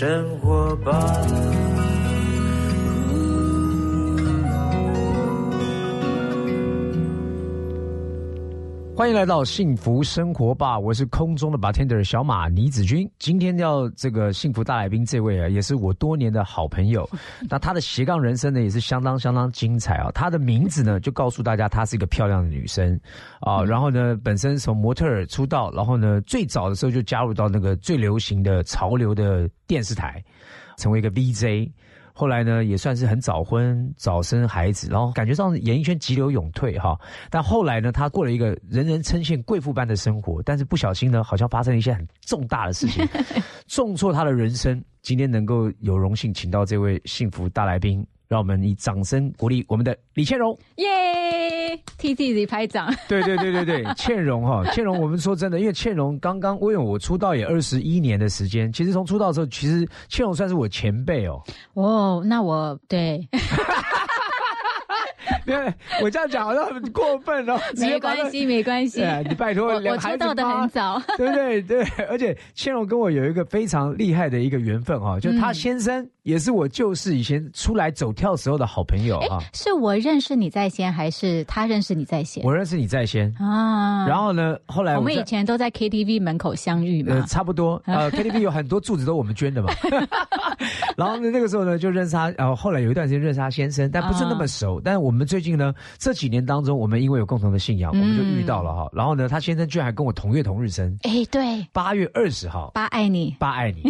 [0.00, 1.69] 生活吧。
[9.00, 10.78] 欢迎来到幸福生活吧！
[10.78, 13.10] 我是空中的 bartender 小马倪子君。
[13.18, 17.08] 今天要这个幸福大来宾这位啊，也是我多年的好朋友。
[17.48, 20.10] 那他的斜杠人生呢，也是相当相当精彩啊。
[20.12, 23.00] 他的名字呢，就告诉大家，她是一个漂亮的女生
[23.40, 23.64] 啊。
[23.64, 30.22] 然后呢，本身从模特儿出道，然后呢，最早的时候就加入到那个最流行的潮流的电视台，
[30.76, 31.72] 成为一个 VJ。
[32.20, 36.94] 后来呢，也算是很早婚、早生孩子，然后感觉上演艺圈急流勇退哈。
[37.30, 43.08] 但后来呢，他过了一个人人称羡贵妇般的生活，但是不小心呢，好像发生了一些很重大的事情，
[43.68, 44.84] 重挫他的人生。
[45.00, 48.06] 今天能够有荣幸请到这位幸福大来宾。
[48.30, 50.86] 让我们以掌声鼓励我们的李倩蓉，耶！
[51.98, 52.88] 替自己拍掌。
[53.08, 61.42] 对对对对对， 倩蓉哈，倩蓉，我们说真的，因为倩蓉刚刚，因为我出道也二十一年的时间，其实从出道的时候，其实倩蓉算是我前辈哦。
[61.74, 63.20] 哦，那我对。
[65.46, 65.56] 对，
[66.02, 67.58] 我这样讲好像很过分哦。
[67.76, 69.02] 没关系，没关系。
[69.28, 71.62] 你拜托，我出道的很早，对不对？
[71.62, 79.42] 对，而且倩蓉跟我有一个非常厉害的一个缘分哈，就是他先生也是我就是以前出来走跳时候的好朋友啊。
[79.52, 82.44] 是我认识你在先，还是他认识你在先？
[82.44, 84.06] 我认识你在先啊。
[84.06, 87.14] 然后呢，后来我们以前都在 KTV 门口相遇嘛。
[87.16, 87.82] 呃，差不多。
[87.86, 89.72] 呃，KTV 有很多柱子都我们捐的嘛。
[90.96, 94.80] 然后呢，那个时候呢就认识他，然后后来有一段时间认识他先生，但不是那么熟。
[94.84, 98.88] 但是我们最近呢，这几年当中，我们因为有共同的信仰，我们就遇到了哈。
[98.92, 100.96] 然后呢，他先生居然还跟我同月同日生。
[101.02, 103.82] 哎，对，八月二十号，八爱你，八爱你，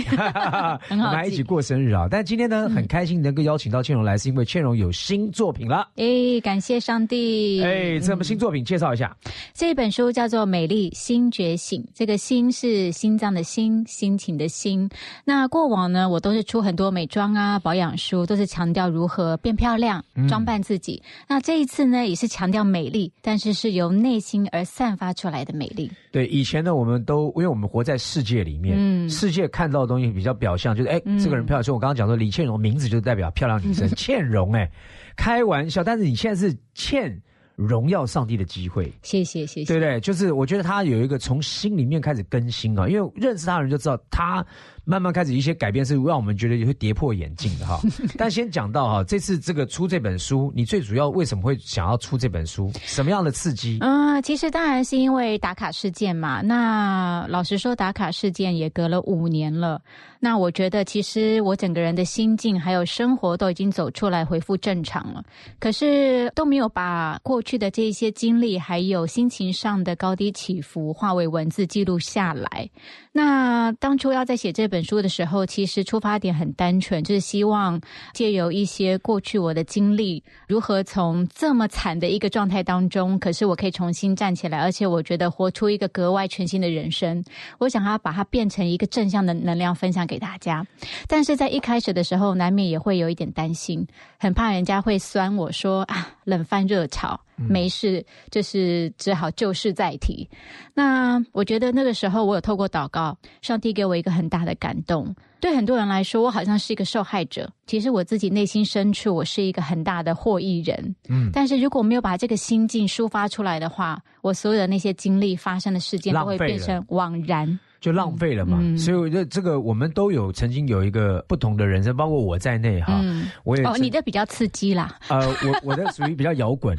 [0.91, 2.07] 我们还一起过生日啊。
[2.11, 5.89] 但今天呢，很开心能够邀请到倩蓉来，是因为倩蓉有新作品了。
[5.97, 7.61] 哎，感谢上帝。
[7.61, 8.65] 哎，这么新作品？
[8.65, 9.17] 介绍一下。
[9.53, 14.89] 这本书叫做《美丽新觉醒》，这个“心”是心脏的“心”，心情的“心”。
[15.27, 21.03] 那过往呢，我都是出很多美妆啊、保养书，都是强调如何变漂亮、装扮自己。
[21.27, 25.91] 那这一次呢，也是强调美丽，但是是由内心而散发出来的美丽。
[26.13, 31.65] 对，以前呢，我们都因为我们活在世界里面，嗯，世界看到的东西比较表象，就是哎，这个人漂亮。
[31.65, 34.71] 所以我刚刚讲说，李倩蓉名字就代表漂亮女生， 倩蓉，哎，
[35.17, 35.83] 开玩笑。
[35.85, 37.21] 但是你现在是倩。
[37.57, 40.01] 荣耀上帝的机会，谢谢谢谢，对不对？
[40.01, 44.43] 就是我觉得他有一个从心里面开始更新啊，因为认识他的人就知道他。
[44.85, 47.81] 慢慢开始一些改变是让我们觉得也会跌破眼镜的哈。
[48.17, 52.71] 但先讲到哈，这次这个出这本书，你最主要为什么会想要出这本书？
[52.83, 53.79] 什么样的刺激？
[53.81, 56.41] 嗯，其实当然是因为打卡事件嘛。
[56.41, 59.81] 那老实说，打卡事件也隔了五年了。
[60.23, 65.25] 那我觉得，其实我整个人的心境还有生活都已经走出来，恢复正常了。
[65.59, 72.69] 可是都没有把过去的这些经历，还有心情上的高低起伏，化为文字记录下来。
[73.13, 77.79] 那当初要在写这本书的时候，其实出发点很单纯，就是希望
[78.15, 87.23] 借由一些过去我的经历，如何从这么惨的一个状态当中，可是我可以重新站起来，而且我觉得活出一个格外全新的人生。
[87.59, 90.67] 我想要把它变成一个正向的能量分享给大家。
[91.07, 93.87] 但是在一开始的时候，难免也会有一点担心，
[94.19, 97.21] 很怕人家会酸我说啊，冷饭热炒。
[97.49, 100.29] 没事，就是只好旧事再提。
[100.75, 105.15] 那我觉得那个时候，我有透过祷告，上帝给我一个很大的感动。
[105.41, 107.51] 对很多人来说，我好像是一个受害者。
[107.67, 110.95] 其实我自己内心深处，我是一个很大的获益人。
[111.09, 117.59] 嗯，但是如果没有把这个心境抒发出来的话，我所有的那些经历发生的事件都会变成枉然。
[117.81, 123.01] 就浪费了嘛，所以我觉得这个我们都有曾经有一个不同的人生，包括我在内哈，
[123.43, 126.77] 我也哦，你的比较刺激啦，呃，我我的属于比较摇滚，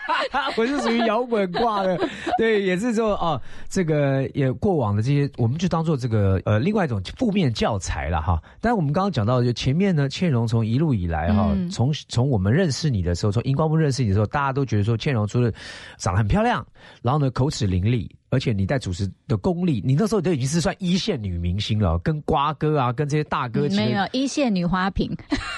[0.56, 1.98] 我是属于摇滚挂的，
[2.38, 8.42] 对，也是说哦，这个也过往的这些，我们就当做这个呃另外一种负面教材了哈。
[8.60, 15.52] 但是我们刚刚讲到，就前面呢，倩蓉从一路以来哈，从从我们认识你的时候，从荧光幕认识你的时候，大家都觉得说倩蓉除了
[15.98, 16.66] 长得很漂亮，
[17.02, 18.08] 然后呢口齿伶俐。
[18.30, 23.68] 而且你在主持的功力，你那时候都已经是算一线女明星了，跟瓜哥啊，跟这些大哥。
[23.70, 25.10] 没有一线女花瓶。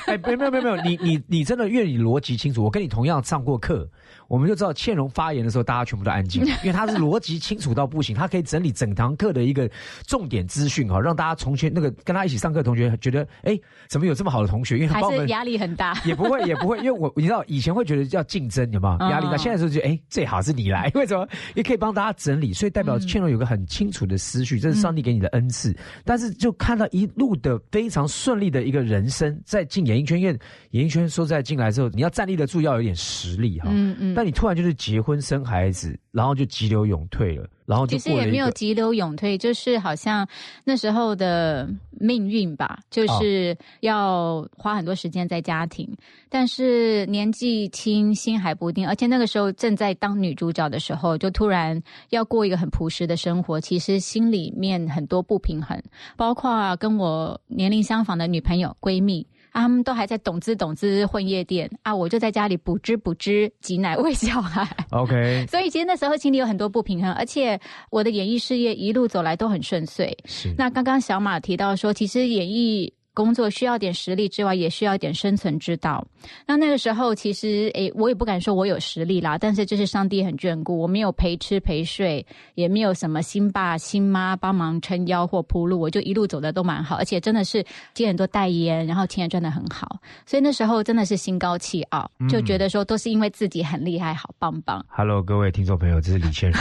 [0.07, 2.63] 哎，没有没有没有没有，你你你真的愿意逻辑清楚。
[2.63, 3.89] 我跟你同样上过课。
[4.31, 9.69] 我们就知道倩蓉发言的时候，大家全部都安静， 因为她是逻辑清楚到不行，她可以整理整堂课的一个
[10.07, 14.79] 重点资讯哈，让大家从前那个跟她一起上课的同学觉得，哎，怎么有这么好的同学？
[14.79, 19.37] 因为帮我们压力很大，也不会也不会，因为我你知道以前会觉得要竞争，有没有压力大？
[19.37, 21.27] 现在就哎，最好是你来， 为什么？
[21.57, 25.77] 也可以帮大家整理，所以代表倩蓉有个很清楚的思绪，这是上帝给你的恩赐。
[26.05, 30.39] 但是就看到一路的非常顺利的一个人生，在进演艺圈，因为
[30.71, 33.69] 演艺圈说在进来之后，你要站立得住，要有点实力哈。
[33.73, 34.20] 嗯嗯。
[34.21, 37.49] 但你突然就是结婚生孩子，然后就急流勇退了。
[37.65, 40.29] 然后就其实也没有急流勇退，就是好像
[40.63, 45.89] 那时候的命运吧，就是要花很多时间在家庭，
[46.29, 55.83] 但是年纪轻，心还不定，而且那个时候正在当女主角的时候，就突然要过一个很朴实的生活，其实心里面很多不平衡，
[56.15, 59.27] 包括跟我年龄相仿的女朋友、闺蜜。
[59.53, 64.67] 他们都还在懂资懂资混夜店啊，我就在家里补知补知挤奶喂小孩。
[64.91, 67.59] OK， 所以其实那时候心里有很多不平衡，而且
[67.91, 70.17] 我的演艺事业一路走来都很顺遂。
[70.25, 70.55] 是。
[70.57, 72.93] 那刚刚小马提到说，其实演艺。
[73.13, 76.07] 工作需要点实力之外，也需要点生存之道。
[76.47, 82.25] 那那个时候，其实诶，我也不敢说我有实力啦，但是这是上帝很眷顾，我没有陪吃陪睡，
[82.55, 87.65] 也没有什么新爸新妈帮忙撑腰或铺路，我就一路走的都蛮好，而且真的是
[87.95, 89.99] 接很多代言，然后钱也赚的很好。
[90.25, 94.85] 所以那时候真的是心高气傲，就觉得说都是因为自己很厉害，好棒棒。
[94.89, 96.61] Hello，各位听众朋友，这是李倩蓉。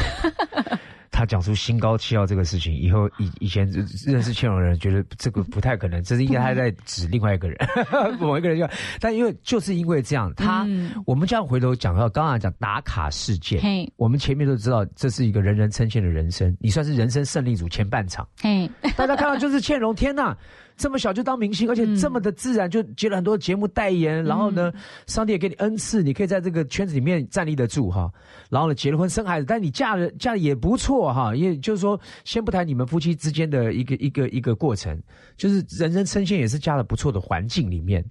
[1.19, 3.69] 他讲出心高气傲这个事情以后，以以前
[4.05, 7.57] 认识倩蓉的人觉得这个不太可能，这是应该他在指另外一个人，
[8.21, 8.65] 某一个人就，
[9.01, 10.65] 但因为就是因为这样，他
[11.05, 13.59] 我们这样回头讲到刚刚讲打卡事件，
[13.97, 18.25] 我们前面都知道这是一个人人称羡的人生，你算是人生胜利组前半场，
[18.95, 20.37] 大家看到就是倩蓉，天呐！
[20.79, 24.23] 这么小就当明星，而且这么的自然，就接了很多节目代言。
[24.23, 24.71] 然后呢，
[25.07, 28.09] 上帝也给你恩赐，你可以在这个圈子里面站立得住哈。
[28.49, 31.35] 然后呢，结了婚生孩子，但你嫁了嫁的也不错哈。
[31.35, 34.97] 也就是说，先不谈你们夫妻之间的一个一个一个过程，
[35.35, 38.01] 就是人生称羡也是嫁了不错的环境里面。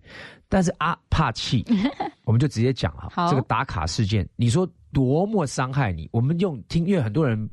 [0.51, 1.65] 但是啊，怕气，
[2.25, 6.07] 我们就直接讲哈，这个打卡事件，你说多么伤害你？
[6.13, 7.49] 我们用听，因为很多人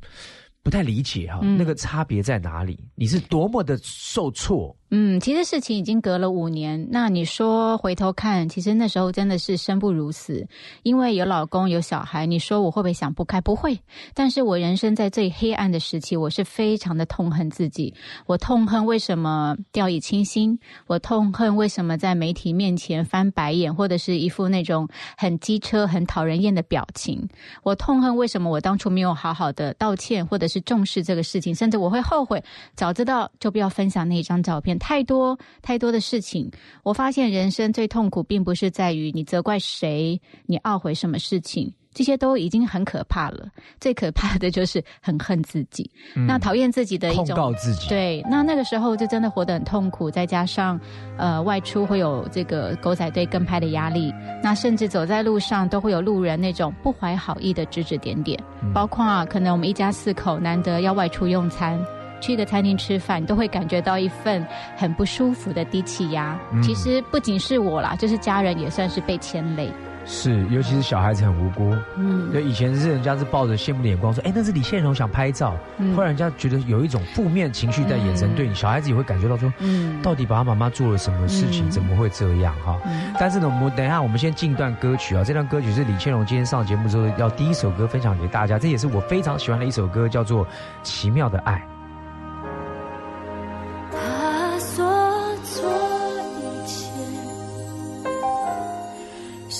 [0.62, 2.78] 不太理解哈，那个差别在哪里？
[2.94, 4.76] 你是多么的受挫。
[4.90, 6.88] 嗯，其实事情已经隔了五年。
[6.92, 10.46] 那你说回头看，其实那时候真的是生不如死，
[10.84, 12.24] 因为有老公有小孩。
[12.24, 13.40] 你说我会不会想不开？
[13.40, 13.76] 不会。
[14.14, 17.92] 但是我人生在最黑暗的时期，我是非常的痛恨自己。
[18.26, 20.56] 我痛恨为什么掉以轻心，
[20.86, 27.28] 我痛恨为什么在媒体面前翻白眼，或者是一副那种很机车、很讨人厌的表情。
[27.64, 32.40] 我痛恨为什么我当初没有好好的道歉，或者是重视这个事情，甚至我会后悔，
[32.76, 34.75] 早知道就不要分享那一张照片。
[34.78, 36.50] 太多太多的事情，
[36.82, 43.48] 我发现人生最痛苦，并不是在于你责怪谁，你懊悔什么事情，这些都已经很可怕了。
[43.80, 45.90] 最可怕的就是很恨自己，
[46.26, 47.88] 那讨厌自己的一种告自己。
[47.88, 50.78] 对，那那个时候就真的活得很痛苦，再加上
[51.16, 54.12] 呃外出会有这个狗仔队跟拍的压力，
[54.42, 58.38] 那甚至走在路上都会有路人那种不怀好意的指指点点，
[58.74, 61.78] 包括可能我们一家四口难得要外出用餐。
[62.20, 64.44] 去一个餐厅吃饭，都会感觉到一份
[64.76, 66.38] 很不舒服的低气压。
[66.62, 69.70] 其实不仅是我啦，就是家人也算是被牵累。
[70.08, 71.76] 是，尤其是小孩子很无辜。
[71.96, 75.56] 嗯，对，以前是人家是抱着羡慕的眼光说：“哎，那是李现荣想拍照。”
[75.96, 81.68] 后来人家觉得有一种负面情绪在眼神对你，小孩子也会感觉到说：“嗯，到底爸爸妈妈做了什么事情？
[81.68, 82.78] 怎么会这样？”哈。
[83.18, 85.24] 但是呢，我们等一下，我们先进一段歌曲啊。
[85.24, 90.46] 这段歌曲是李倩荣今天上节目之后要第一首歌分享给大家，这也是我非常喜欢的一首歌，叫做
[90.84, 91.54] 《奇妙的爱》。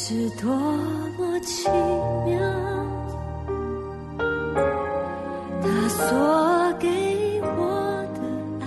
[0.08, 0.48] 是多
[1.18, 1.68] 么奇
[2.24, 2.38] 妙，
[5.60, 6.86] 他所给
[7.42, 8.20] 我的
[8.60, 8.64] 爱，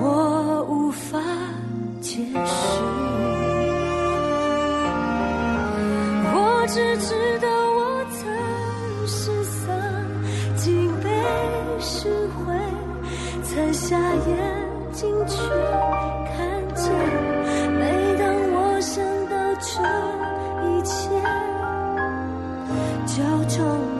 [0.00, 1.18] 我无法
[2.00, 2.80] 解释。
[6.32, 8.22] 我只知道我曾
[9.08, 9.66] 失丧，
[10.54, 11.10] 竟被
[11.80, 12.54] 拾回，
[13.42, 14.32] 才下眼
[14.92, 15.40] 睛去。
[16.36, 16.36] 看
[16.76, 17.35] 见
[20.64, 21.10] 一切，
[23.06, 23.95] 就从。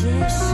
[0.00, 0.49] 解释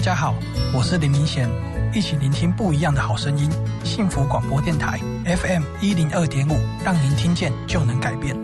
[0.00, 0.34] 大家好，
[0.74, 1.46] 我是林明贤，
[1.94, 3.50] 一起聆听不一样的好声音。
[3.84, 8.34] 幸福广播电台 FM 一零二点五，让您听见就能改变。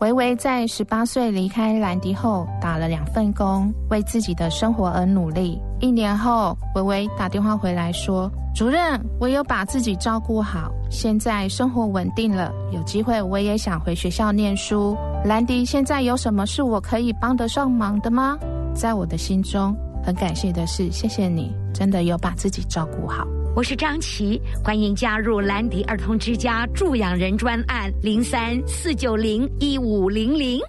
[0.00, 5.62] 维维在十八岁离开兰迪后，打了两份工，为自己的生活而努力。
[5.78, 14.96] 一年后，维维打电话回来说：“主任，我有把自己照顾好，现在生活稳定了，有机会我也想回学校念书。
[15.24, 18.36] 兰迪现在有什么是我可以帮得上忙的吗？”
[18.74, 23.26] 在我的心中，很感谢的是，谢谢你，真的有把自己照顾好。
[23.54, 30.60] 我是张琪，欢迎加入兰迪儿童之家助养人专案零三四九零一五零零，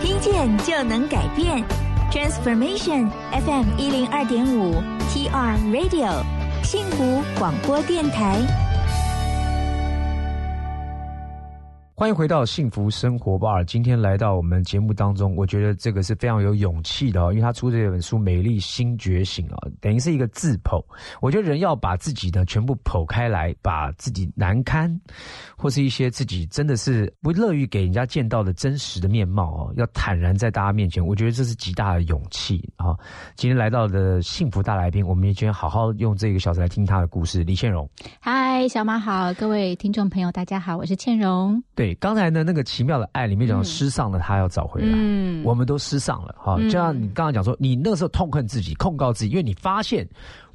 [0.00, 1.62] 听见就能改变
[2.10, 4.74] ，Transformation FM 一零二点五
[5.10, 6.22] TR Radio
[6.62, 8.67] 幸福广播电台。
[11.98, 13.60] 欢迎回到幸福生活吧。
[13.64, 20.80] 今天来到我们节目当中，我觉得这个是非常有勇气的哦，因为他出这本书《美丽新觉醒》啊，等于是一个自剖。
[21.20, 24.88] 我觉得人要把自己呢全部剖开来，把自己难堪
[25.56, 31.04] 或是一些自己真的是不乐于给人家见到的真实的面貌哦，要坦然在大家面前。
[31.04, 32.94] 我觉得这是极大的勇气啊。
[33.34, 37.42] 今天来到的幸福大来宾，我们也今天好好用这个小时来听他的故事。
[37.42, 37.90] 李倩蓉，
[38.20, 41.60] 嗨，小马好，各位听众朋友，大家好，我是倩蓉。
[41.74, 45.42] 对，刚才呢那个奇妙的爱里面讲失丧的他要找回来，嗯。
[45.44, 46.56] 我们都失丧了哈。
[46.58, 50.08] 就像你刚刚讲说，你那个时候痛恨自己，控告自己，因为你发现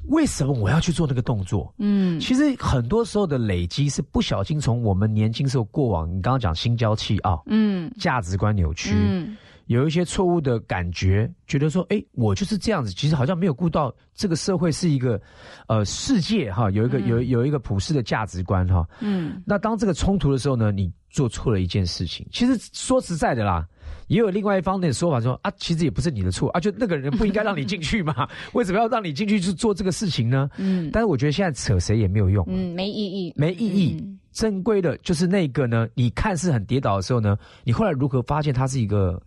[0.08, 1.72] 为什么我要去做那个动作？
[1.78, 2.18] 嗯。
[2.20, 7.90] 其实很多时候的累积是不小心从我们年轻时候过往，你刚刚讲心焦气傲、嗯。
[7.98, 9.36] 价值观扭曲，嗯。
[9.66, 15.18] 有一些错误的感觉，觉得说，哎，我就是这样子，其实好像没有顾到这个社会是一个，
[15.68, 18.86] 呃，世界哈，有一个有有一个普世的价值观哈。
[19.00, 19.42] 嗯。
[19.46, 22.26] 那当这个冲突的时候呢，你做错了一件事情。
[22.32, 23.64] 其实说实在的啦，
[24.08, 30.50] 也有另外一方面的说法说啊，其实也不是你的错啊，就那个人不应该让你进去嘛， 为什么要让你进去去做这个事情呢？
[30.58, 33.96] 嗯但是我觉得现在扯谁也没有用，嗯，没意义，没意义。
[34.00, 39.22] 嗯正规的就是那个呢，你看似很跌倒的时候呢，你后来如何发现它是一个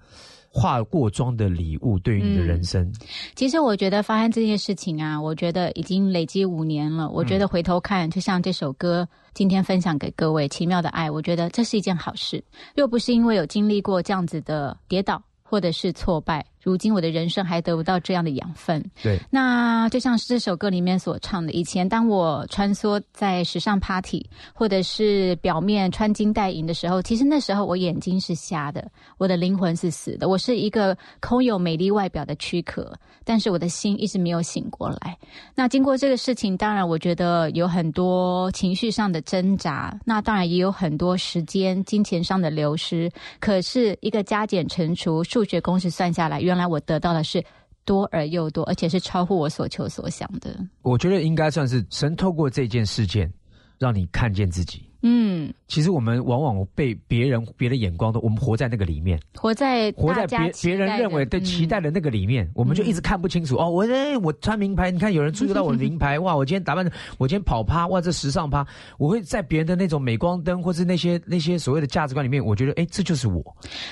[0.60, 2.92] 化过妆的礼物，对于你的人生？
[3.36, 7.08] 其实我觉得发生这件事情啊，我觉得已经累积五年了。
[7.12, 12.44] 我觉得回头看，就像这首歌今天分享给各位《奇妙的爱》，我觉得这是一件好事。
[12.76, 18.84] 若不是因为有经历过这样子的跌倒或者是挫败，如今我的人生还得不到这样的养分。
[19.02, 32.92] 对，那就像是这首歌里面所唱的，以前当我穿梭在时尚 party，或者是表面穿金戴银的时候，其实那时候我眼睛是瞎的，我的灵魂是死的，我是一个空有美丽外表的躯壳，
[33.24, 35.18] 但是我的心一直没有醒过来。
[35.56, 43.10] 那经过这个事情，当然我觉得有很多情绪上的挣扎，那当然也有很多时间、金钱上的流失。
[43.40, 47.44] 可是一个加减乘除数学公式算下来，原来我得到的是
[47.86, 50.58] 多而又多，而且是超乎我所求所想的。
[50.82, 53.32] 我觉得应该算是神透过这件事件，
[53.78, 54.84] 让你看见自己。
[55.04, 63.58] 嗯，其实我们往往被别人别的眼光都，我们活在那个里面，活在活在别别人认为对期待的，那个里面，我们就一直看不清楚。
[63.58, 68.66] 哦，我哎，我穿名牌，你看有人注意到我的名牌， 哇，我今天打扮的，我今天跑趴，哇，这时尚趴，
[68.98, 73.44] 我会在别人的那种镁光灯或是那些那些所谓的价值观里面，我觉得哎，这就是我。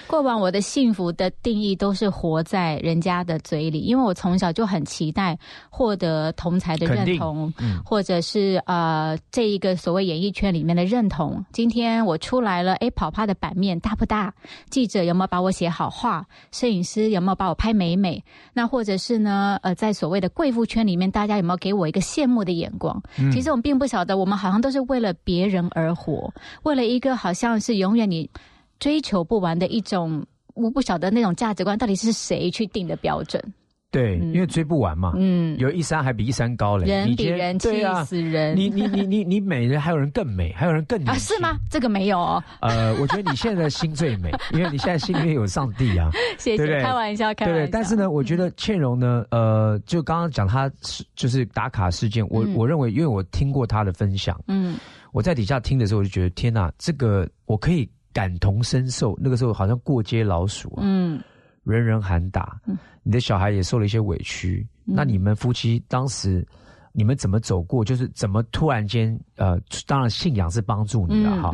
[0.08, 5.38] 过往我的幸福的定义都是活在人家的嘴里，因为我从小就很期待
[5.70, 11.44] 获得同才的认同，嗯或者是呃这一个所谓演艺圈里面的认同。
[11.52, 14.34] 今天我出来了，哎，跑趴的版面大不大？
[14.70, 16.26] 记者有没有把我写好话？
[16.52, 18.24] 摄影师有没有把我拍美美？
[18.54, 19.60] 那或者是呢？
[19.62, 23.02] 呃，在所谓的贵妇圈里面，大家有没有给我一个羡慕的眼光？
[23.32, 28.30] 其实我们并不晓得，我们好像都是为了别人而活，为了一个好像是永远你
[28.80, 30.26] 追求不完的一种。
[30.56, 33.44] 我不晓得那种价值观到底是谁去定的标准。
[33.92, 38.54] 对，因为追不完嘛，嗯，有一山还比一山高嘞，人比人气啊，死人。
[38.54, 41.58] 你你你你你美人，还有人更美，还有人更啊，是吗？？
[41.70, 46.10] 这个没有哦， 呃，我觉得你现在的心最美， 因为你现在心里面有上帝啊。
[46.38, 47.66] 谢谢，开玩笑，开玩笑。
[47.66, 54.76] 对但是呢，我觉得倩蓉呢，呃，就刚刚讲她是就是打卡事件，我、嗯我认为，因为我听过她的分享，嗯
[55.14, 59.18] 我在底下听的时候，我就觉得天哪，这个我可以感同身受。
[59.22, 61.22] 那个时候好像过街老鼠啊，嗯，
[61.66, 62.60] 人人喊打，
[63.04, 64.66] 你的小孩也受了一些委屈。
[64.84, 66.48] 那你们夫妻当时
[66.92, 67.84] 你们怎么走过？
[67.84, 71.52] 就是怎么突然间呃，当然信仰是帮助你的哈。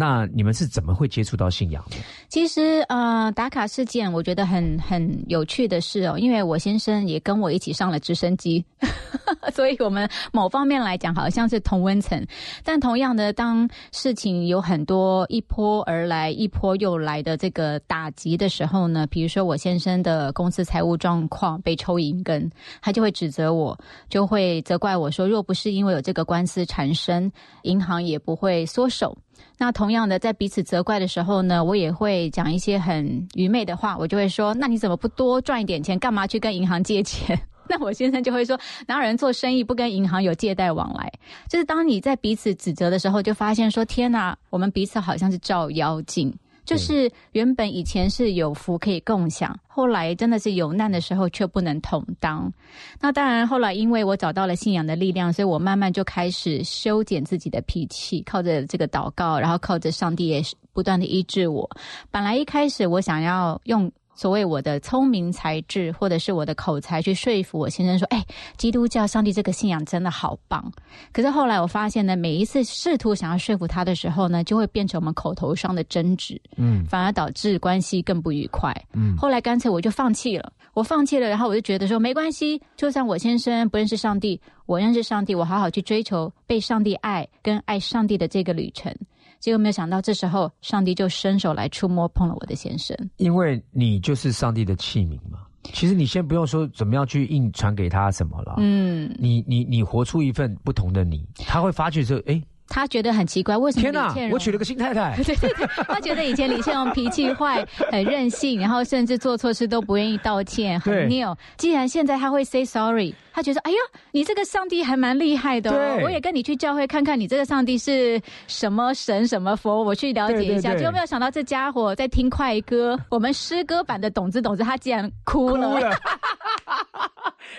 [0.00, 1.96] 那你们是怎么会接触到信仰的？
[2.28, 8.64] 其实呃，打卡事件我觉得很很有趣的是哦，因为我先生也跟我一起上了直升机，
[9.52, 12.24] 所以我们某方面来讲好像是同温层。
[12.62, 22.48] 但同样的，当事情有很多一波而来、一波又来的这个打击的时候呢，比如说我先生的公司财务状况被抽银根，
[22.80, 23.76] 他就会指责我，
[24.08, 27.32] 就会责怪我说，若不是因为有这个官司缠身，
[27.62, 29.18] 银行也不会缩手。
[29.58, 41.12] 那同样的，在彼此责怪的时候呢，我也会讲一些很愚昧的话，我就会说：“那你怎么不多赚一点钱，干嘛去跟银行借钱？” 那我先生就会说：“哪有人做生意不跟银行有借贷往来？”
[41.50, 46.34] 就是当你在彼此指责的时候，就发现说：“天哪，我们彼此好像是照妖镜。”
[46.68, 52.52] 就是原本以前是有福可以共享，后来真的是有难的时候却不能同当。
[53.00, 60.42] 那当然，后来因为我找到了信仰的力量，所以我慢慢就开始修剪自己的脾气，靠着这个祷告，然后靠着上帝也
[60.74, 61.66] 不断的医治我。
[62.10, 63.90] 本来一开始我想要用。
[64.18, 68.20] 所谓我的聪明才智，或者是我的口才，去说服我先生说：“哎，
[68.56, 70.72] 基督教上帝这个信仰真的好棒。”
[71.14, 78.74] 可是后来我发现呢，每一次试图想要说服他的时候呢，就会变成我们口头上的争执，嗯，反而导致关系更不愉快。
[78.92, 88.92] 嗯，后来干脆我就放弃了，我放弃了，然后我就觉得说没关系，就算我先生不认识上帝，我认识上帝，我好好去追求被上帝爱跟爱上帝的这个旅程。
[89.40, 92.96] 结果没有想到，这时候上帝就伸手来触摸，碰了我的先生。
[93.16, 95.40] 因为你就是上帝的器皿嘛。
[95.72, 98.54] 其实你先不用说怎么样去硬传给他什么了。
[98.58, 102.42] 嗯，你你你活出一份不同的你，他会发觉说，哎。
[102.70, 104.34] 他觉得很奇怪，为什么天哪？
[104.34, 105.16] 我娶了个新太太。
[105.24, 111.34] 对对对，他觉得以前李倩蓉脾气坏，很任性，然后甚至做错事都不愿意道歉，很拗。
[111.56, 113.76] 既然现在他会 say sorry，他觉得哎呀，
[114.10, 115.70] 你这个上帝还蛮厉害的。
[115.70, 116.00] 哦。
[116.02, 120.74] 我也跟你去教会看看，你这个上帝是什么神什么佛，我去了解一下。
[120.74, 125.78] 结果没有想到，这家伙在听快歌，我们诗歌版的《董子董子》，他竟然哭了。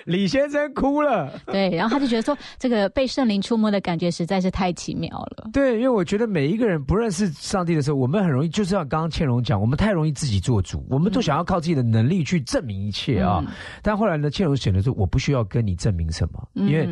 [0.06, 5.50] 李先生哭了，对，然后他就觉得说，这个被圣灵触摸的感觉实在是太奇妙了。
[5.52, 13.44] 对，因为我觉得每一个人不认识上帝的时候，我们很容易，就像刚刚倩蓉讲，我们太容易自己做主，我们都想要靠自己的能力去证明一切啊。
[13.82, 16.88] 但后来呢，倩蓉选择说，我不需要跟你证明什么，因为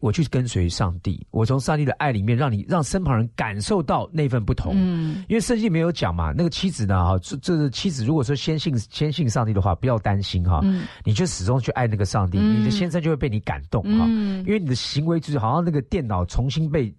[0.00, 4.72] 我去跟随上帝，我从上帝的爱里面，让你让身旁人感受到那份不同。
[4.76, 10.60] 嗯，因为圣经没有讲嘛，那个妻子呢，哈，这这妻子如果说先信先信上帝的话，不要担心哈，
[11.04, 12.38] 你就始终去爱那个上帝。
[12.38, 16.92] 你的先生就会被你感动哈，因为你的行为就是好像那个电脑重新被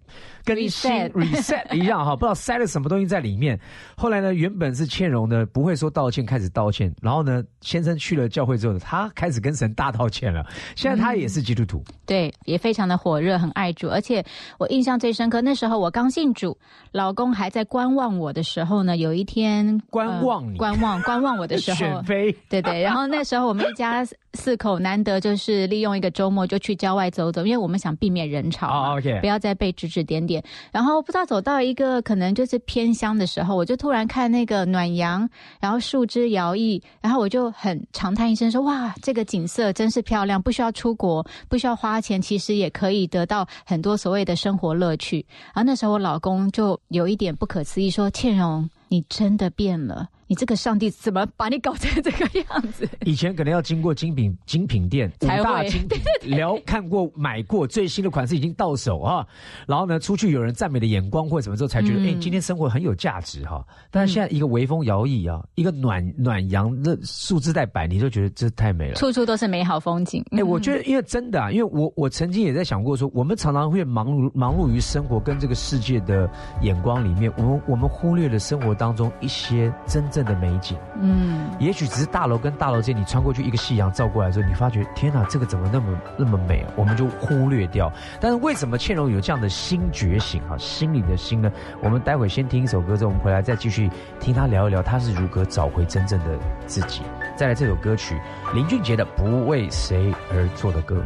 [0.44, 3.58] 更新 reset 一样哈，不知道塞了什么东西在里面。
[3.96, 10.46] 后来呢，原本是倩蓉呢不会说道歉，开始道歉，然后呢，先生去了教会之后，他开始跟神大道歉了。
[10.76, 13.88] 现在他也是基督徒，对，也非常的火热，很爱主。
[13.88, 14.24] 而且
[14.58, 16.56] 我印象最深刻，那时候我刚信主，
[16.92, 22.82] 老公还在观望我的时候呢，有一天观望你，观望观望我的时候， 选妃， 对对。
[22.82, 25.34] 然后那时候我们一家四口难得就。
[25.36, 30.40] 是利用一个周末就去郊外走走，因为我们想避免人潮，ok，不要再被指指点点。
[30.70, 35.28] 然后不知道走到一个可能就是偏乡的时候，我就突然看那个暖阳，
[35.60, 40.40] 然后树枝摇曳，然后我就很长叹一声说：“哇，这个景色真是漂亮！
[40.40, 52.88] 不需要出国，不需要花钱，其实也可以得到很多所谓的生活乐趣。”然后那时候我老公就有一点不可思议说：“倩蓉，你真的变了。”你这个上帝怎么把你搞成这个样子？
[53.04, 56.00] 以前可能要经过精品精品店五大精品
[56.36, 59.26] 聊看过买过最新的款式已经到手啊，
[59.66, 63.64] 然后呢出去有人赞美的眼光或者什么时候才觉得哎今天生活很有价值哈。
[63.90, 70.24] 但是现在一个微风摇曳啊，一个暖暖阳的树枝在摆，你就觉得这太美了，处处都是美好风景。
[70.30, 76.28] 哎，我觉得因为真的啊，因为我我曾经也在想过说，我们常常会忙碌忙碌于生活跟这个世界的
[76.62, 80.24] 眼光里面，我们我们忽略了生活当中一些真正。
[80.24, 86.64] 的美景，嗯，也许只是大楼跟大楼间，你穿过去一个夕阳照过来之后，你发觉天哪，这个怎么那么那么美？
[86.76, 87.92] 我们就忽略掉。
[88.18, 90.56] 但是为什么倩蓉有这样的新觉醒啊？
[90.56, 91.52] 心里的心呢？
[91.82, 97.02] 我们待会先听一首歌，之后我们回来再继续听他聊一聊，他是如何找回真正的自己。
[97.36, 98.18] 再来这首歌曲，
[98.54, 101.04] 林俊杰的《不为谁而作的歌》。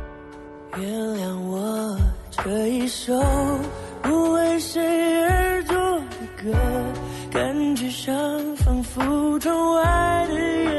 [0.80, 1.98] 原谅我
[2.30, 3.12] 这一首
[4.00, 6.56] 不为谁而作的歌。
[7.30, 10.77] 感觉上仿佛窗外的月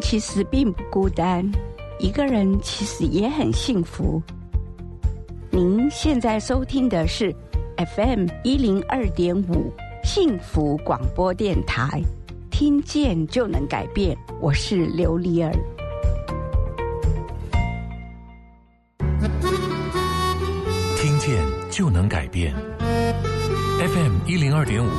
[0.00, 1.44] 其实并不孤单
[1.98, 4.22] 一个人其实也很幸福。
[5.50, 7.34] 您现在收听的是
[7.76, 9.72] fm 一零二点五
[10.04, 12.02] 幸福广播电台
[12.50, 15.52] 听见就能改变我是刘丽儿。
[20.96, 22.54] 听见就能改变。
[23.78, 24.90] Fm 一零二点五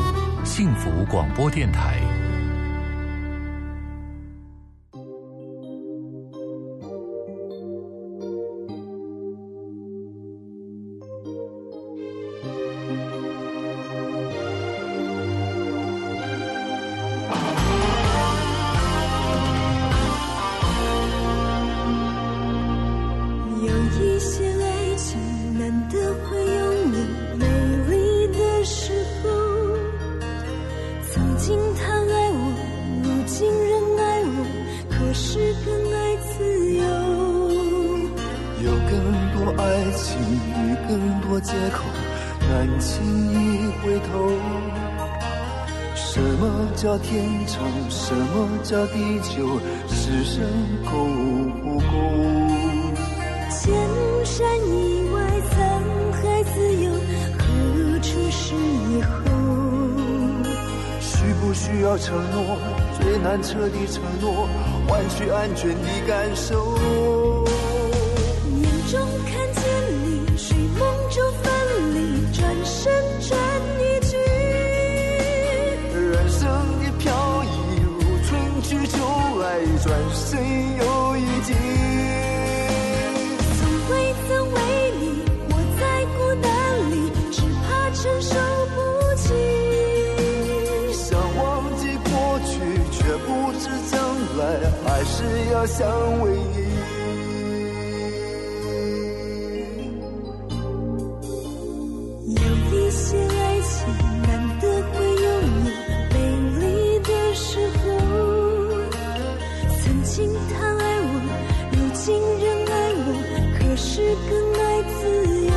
[0.46, 2.17] 幸福广播电台。
[63.28, 64.48] 难彻底承诺，
[64.88, 67.37] 换取安全的感受。
[95.78, 95.88] 相
[96.22, 96.34] 偎依。
[102.34, 103.78] 有一些爱情
[104.24, 104.28] 难
[104.60, 105.24] 得会拥
[105.66, 105.70] 有
[106.10, 106.16] 美
[106.58, 106.66] 丽
[107.02, 107.46] 的时
[107.78, 107.78] 候，
[109.78, 110.16] 曾经
[110.50, 111.06] 他爱我，
[111.72, 112.74] 如今仍爱
[113.06, 113.08] 我，
[113.60, 113.86] 可是
[114.28, 114.66] 更爱
[114.98, 115.00] 自
[115.46, 115.54] 由。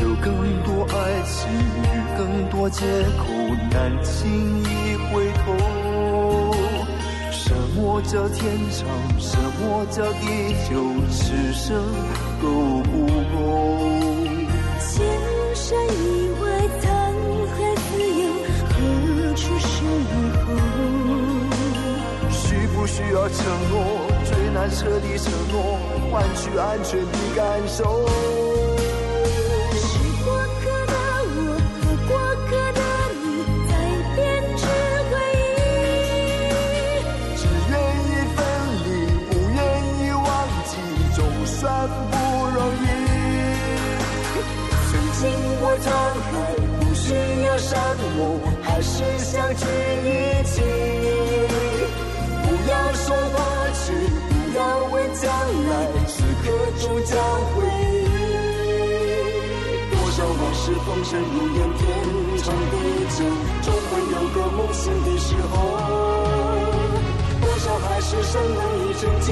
[0.00, 0.26] 有更
[0.62, 0.96] 多爱
[1.26, 1.34] 情
[1.82, 1.84] 与
[2.16, 2.20] 更
[2.50, 2.86] 多借
[3.18, 3.20] 口，
[3.72, 4.14] 难轻
[4.62, 5.87] 易回头。
[8.10, 8.88] 叫天长？
[9.20, 10.80] 什么叫地久？
[11.10, 11.76] 此生
[12.40, 12.48] 够
[12.84, 13.36] 不够？
[14.80, 14.96] 千
[15.54, 16.48] 山以外，
[16.80, 16.82] 沧
[17.52, 18.24] 海自由，
[18.64, 18.72] 何
[19.34, 20.08] 处是以
[20.40, 20.48] 后？
[22.30, 23.76] 需不需要承诺？
[24.24, 25.78] 最难彻底承诺，
[26.10, 28.08] 换取安全的感受。
[45.80, 46.32] 沧海，
[46.80, 47.14] 不需
[47.44, 47.78] 要山
[48.16, 48.20] 盟，
[48.62, 49.64] 还是相聚
[50.04, 50.06] 一
[50.44, 50.60] 起。
[52.42, 53.38] 不要说过
[53.74, 53.86] 去，
[54.28, 54.60] 不要
[54.90, 55.24] 问将
[55.68, 55.70] 来，
[56.06, 56.12] 此
[56.42, 56.44] 刻
[56.80, 57.10] 终将
[57.54, 57.96] 回忆。
[59.90, 61.80] 多少往事风尘如烟，天
[62.42, 62.74] 长地
[63.16, 63.18] 久，
[63.62, 65.54] 终会有个梦醒的时候。
[67.40, 69.26] 多少海誓山盟一场季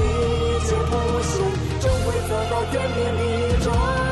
[0.65, 0.91] 节不
[1.23, 1.33] 现，
[1.81, 3.19] 终会走到天边的
[3.63, 4.06] 终。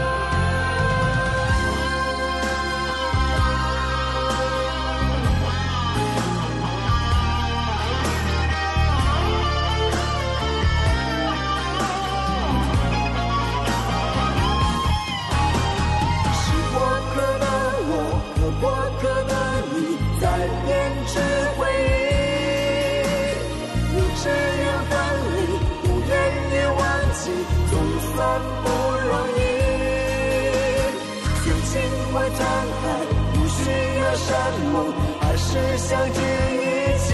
[34.16, 34.32] 山
[34.72, 37.08] 盟，还是相聚一起。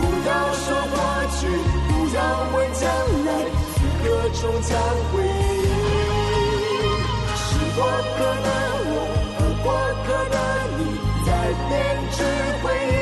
[0.00, 0.96] 不要说过
[1.38, 1.40] 去，
[1.88, 2.18] 不要
[2.52, 2.82] 问将
[3.26, 3.28] 来，
[3.74, 4.04] 此刻
[4.40, 4.70] 终将
[5.12, 5.68] 回忆。
[7.36, 7.78] 是过
[8.16, 8.48] 客的
[8.86, 8.92] 我
[9.36, 9.66] 和过
[10.04, 10.36] 客的
[10.78, 10.80] 你，
[11.26, 11.28] 在
[11.68, 11.70] 编
[12.12, 12.18] 织
[12.62, 12.98] 回忆。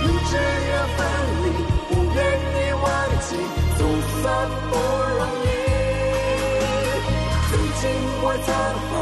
[0.00, 0.32] 明知
[0.72, 0.98] 要分
[1.42, 1.46] 离，
[1.88, 2.18] 不愿
[2.50, 2.84] 意忘
[3.20, 3.28] 记，
[3.76, 3.80] 总
[4.22, 4.22] 算
[4.70, 4.72] 不
[5.18, 5.46] 容易。
[7.50, 7.82] 曾经
[8.22, 8.48] 我沧
[8.88, 8.92] 海，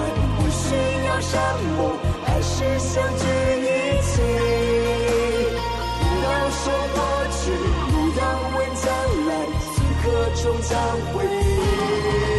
[1.20, 1.40] 山
[1.76, 3.24] 盟，还是相聚
[3.60, 4.12] 一起。
[6.00, 6.62] 不要说
[6.94, 6.98] 过
[7.30, 7.40] 去，
[7.90, 8.20] 不要
[8.56, 8.84] 问将
[9.28, 9.72] 来，此
[10.02, 10.04] 刻
[10.42, 10.70] 终将
[11.12, 12.31] 回忆。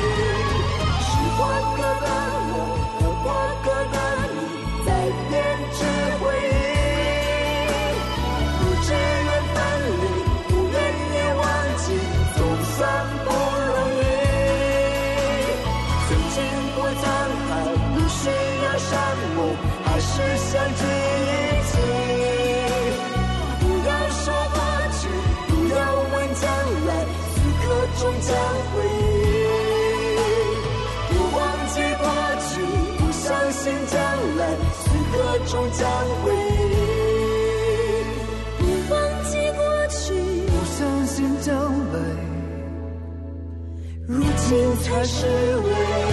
[44.44, 45.70] 心才是唯
[46.10, 46.13] 一。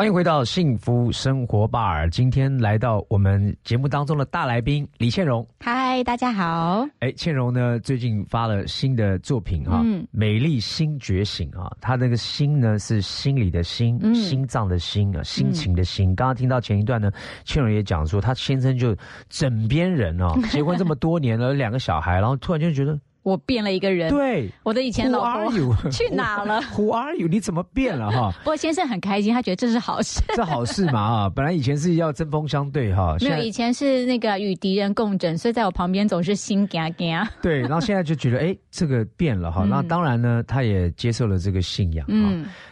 [0.00, 5.46] 欢迎回到幸福生活吧尔，今天来到我们节目当中的大来宾李倩蓉。
[5.58, 6.88] 嗨，大家好。
[7.00, 16.16] 哎，倩蓉呢最近发了新的作品哈，嗯美丽新觉醒》啊，她那个心呢是心里的心，嗯心脏的心啊，心情的心。
[16.16, 17.12] 刚刚听到前一段呢，
[17.44, 18.96] 倩蓉也讲说，她先生就
[19.28, 22.98] 枕边人哦， 结婚这么多年了，两个小孩，然后突然间觉得。
[23.30, 24.10] 我变了一个人。
[24.10, 25.74] 对，我的以前老公 you？
[25.90, 27.28] 去哪了？Who are you？
[27.28, 28.32] 你怎么变了哈？
[28.42, 30.20] 不过先生很开心，他觉得这是好事。
[30.34, 31.28] 这好事嘛啊！
[31.34, 37.16] 本来以前是要针锋相对哈，没有，以前是那个与敌人共枕，所以在我旁边总是心惊惊。
[37.40, 39.64] 对，然后现在就觉得哎，这个变了哈。
[39.64, 42.12] 嗯那当然呢，他也接受了这个信仰哈。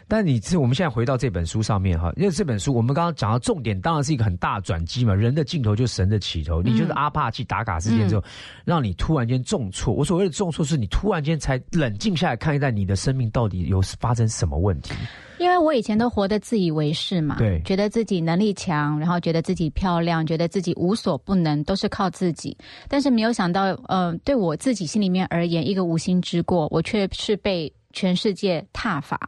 [0.09, 5.15] 嗯，但你是我们现在回到这本书上面哈，因为这本书我们刚刚讲到重点，当然是一个很大转机嘛。
[5.15, 8.25] 人的尽头就是神的起头，你就是阿帕奇打卡事件之后，
[8.65, 9.93] 让你突然间重挫。
[9.93, 14.95] 我所谓的重挫，是你突然间才冷静下来看一待你的生命到底有发生什么问题。
[15.39, 22.57] 因为我以前都活得自以为是嘛，对觉得自己能力强，然后觉得自己漂亮，觉得自己无所不能，都是靠自己。
[22.89, 29.19] 但是没有想到，呃，对我自己心里面而言，一个无心之过，我却是被全世界踏伐，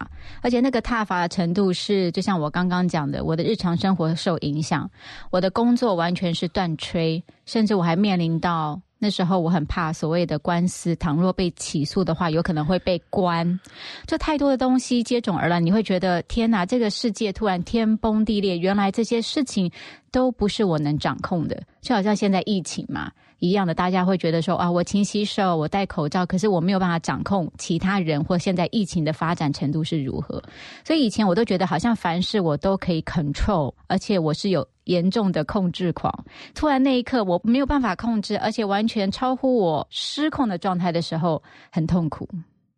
[0.43, 4.91] 而且那个踏伐的程度是，就像我刚刚讲的，我的日常生活受影响，
[5.31, 8.81] 我的工作完全是断炊，甚至我还面临到。
[9.03, 13.59] 那时候我很怕所谓的官司，倘若被起诉的话，有可能会被关。
[14.07, 19.73] 就太多的东西接踵而来，你会觉得天哪，这个世界突然天崩地裂，原来这些事情
[20.13, 21.63] 都不是我能掌控的。
[21.81, 30.43] 就好像现在疫情嘛一样的，大家会觉得说啊，我勤洗手，我戴口罩，可是我没有办法掌控其他人或现在疫情的发展程度是如何。
[30.85, 36.13] 所以以前我都觉得好像凡事我都可以 control，而且我是有严重的控制狂。
[36.55, 42.29] 突然那一刻我没有办法控制，而且完全超乎我失控的状态的时候，很痛苦。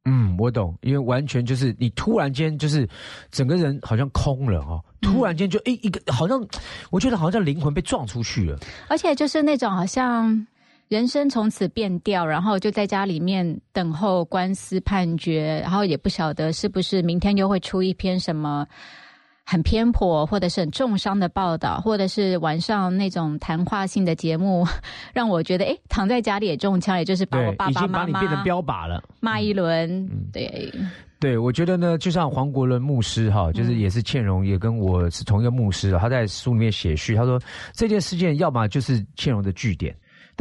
[0.04, 2.88] 嗯，我懂，因为完全就是你突然间就是
[3.30, 6.44] 整个人好像空了哦，突然间就诶一个好像，
[6.90, 8.58] 我觉得好像灵魂被撞出去了。
[8.88, 10.44] 而且就是那种好像
[10.92, 18.66] 人生从此变调，然后就在家里面等候官司判决，然后也不晓得是不是明天又会出一篇什么。
[19.44, 24.64] 很偏颇或者是很重伤的报道，或者是晚上那种谈话性的节目，
[25.12, 29.02] 让我觉得，哎，躺在家里也中枪，也就是把我爸爸妈经把你变成标靶了。
[29.20, 30.72] 骂一轮，对，
[31.18, 35.98] 对，我觉得呢，就像黄国伦牧师哈，嗯就是也是倩蓉，也跟我是同一个牧师啊。
[36.00, 37.38] 他在书里面写序，他说
[37.74, 39.92] 这件事件要么就是倩蓉的据点，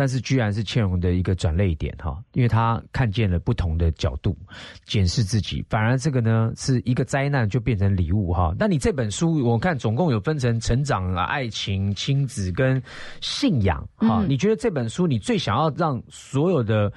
[0.02, 4.36] 但是居然是倩蓉的一个转泪点哈，因为他看见了不同的角度
[4.84, 8.52] 检视自己，反而这个呢是一个灾难就变成礼物哈。
[8.58, 12.82] 那你这本书我看总共有分成成长啊、爱情、亲子跟
[13.22, 16.92] 信仰哈，嗯你觉得这本书你最想要让所有的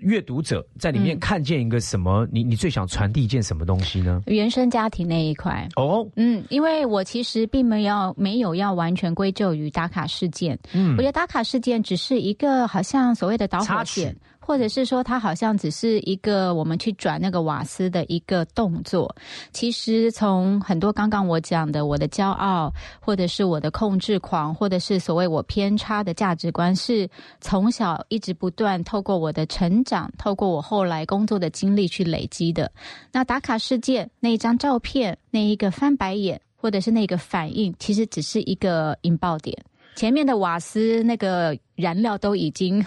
[0.00, 2.26] 阅读者在里面嗯看见一个什么？
[2.32, 4.22] 你你最想传递一件什么东西呢？
[4.26, 5.68] 原生家庭那一块。
[5.76, 14.16] 哦，嗯，因为我其实并没有没有要完全归咎于打卡事件，嗯我觉得打卡事件只是一个好像所谓的导火线，
[14.50, 19.14] 或者是说它好像只是一个我们去转那个瓦斯的一个动作。
[19.52, 27.08] 其实从很多刚刚我讲的我的骄傲，或者是我的控制狂，或者是所谓我偏差的价值观，是
[27.40, 32.72] 从小一直不断透过我的成长，透过我后来工作的经历去累积的。
[33.12, 39.56] 那打卡事件那一张照片，那一个翻白眼，或者是那个反应，其实只是一个引爆点。
[39.94, 42.82] 前面的瓦斯那个燃料都已经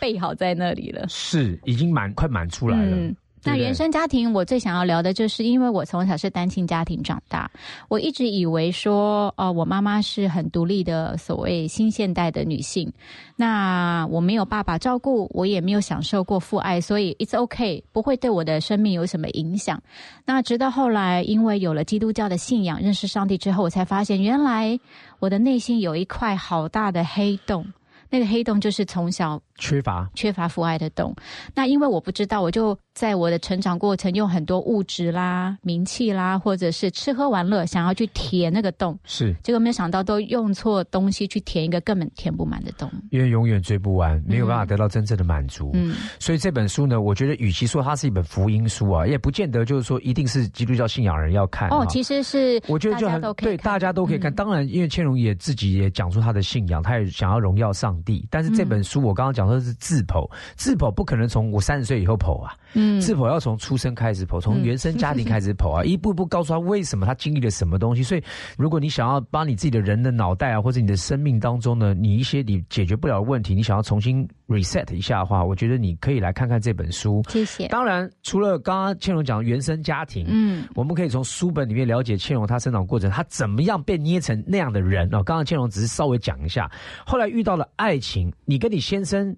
[0.00, 1.06] 备好在那里了。
[1.08, 2.96] 是已经满快满出来了。
[2.96, 3.14] 嗯
[3.46, 7.50] 那原生家庭，我最想要聊的就是，因为我从小是单亲家庭长大，
[7.90, 12.90] 我一直以为说，呃，我妈妈是很独立的所谓新现代的女性，
[13.36, 19.78] 那我没有爸爸照顾，我也没有享受过父爱，所以 it's okay，不会对我的生命有什么影响。
[20.24, 24.80] 那直到后来，因为有了基督教的信仰，认识上帝之后，我才发现，原来
[25.18, 27.66] 我的内心有一块好大的黑洞。
[28.10, 31.14] 那个黑洞就是从小缺乏缺乏父爱的洞。
[31.54, 38.98] 那因为我不知道，我就在我的成长过程用很多物质啦、名气啦，或者是吃喝玩乐，想要去填那个洞。
[39.04, 42.90] 是结果没有想到，都用错东西去填一个根本填不满的洞。
[43.10, 45.70] 因为永远追不完，没有办法得到真正的满足。
[45.74, 54.30] 嗯，所以这本书呢，我觉得与其说它是一本福音书啊，也不见得就是说一定是基督教信仰人要看哦，其实是我觉得就大家很对，都可以看大家都可以看。
[54.32, 58.26] 嗯当然，因为千荣也自己也讲出他的信仰，他也想要荣耀上帝。
[58.30, 68.02] 但是这本书我刚刚讲说是自剖，自剖不可能从我三十岁以后剖啊，嗯自剖要从出生开始剖，从原生家庭开始剖啊，一步一步告诉他为什么他经历了什么东西。
[68.02, 68.22] 所以，
[68.56, 77.22] 如果你想要把你自己的人的脑袋啊，或者你的生命当中呢，你一些你解决不了的问题，你想要重新 reset 一下的话，我觉得你可以来看看这本书。
[77.28, 77.68] 谢谢。
[77.68, 85.22] 当然，除了刚刚倩蓉讲的原生家庭，嗯，我们可以从书本里面了解倩蓉她生长过程，她怎么样被捏成那样的人哦。
[85.22, 86.70] 刚刚倩蓉只是稍微讲一下，
[87.06, 89.34] 后来遇到了爱情，你跟你先生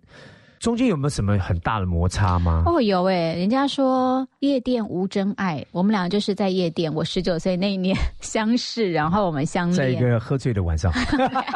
[0.59, 2.63] 中间有没有什么很大的摩擦吗？
[2.67, 10.93] 哦，有诶，人家说夜店无真爱，我们俩就是在夜店，我十九岁那一年相识，然后我们相在一，个喝醉的晚上，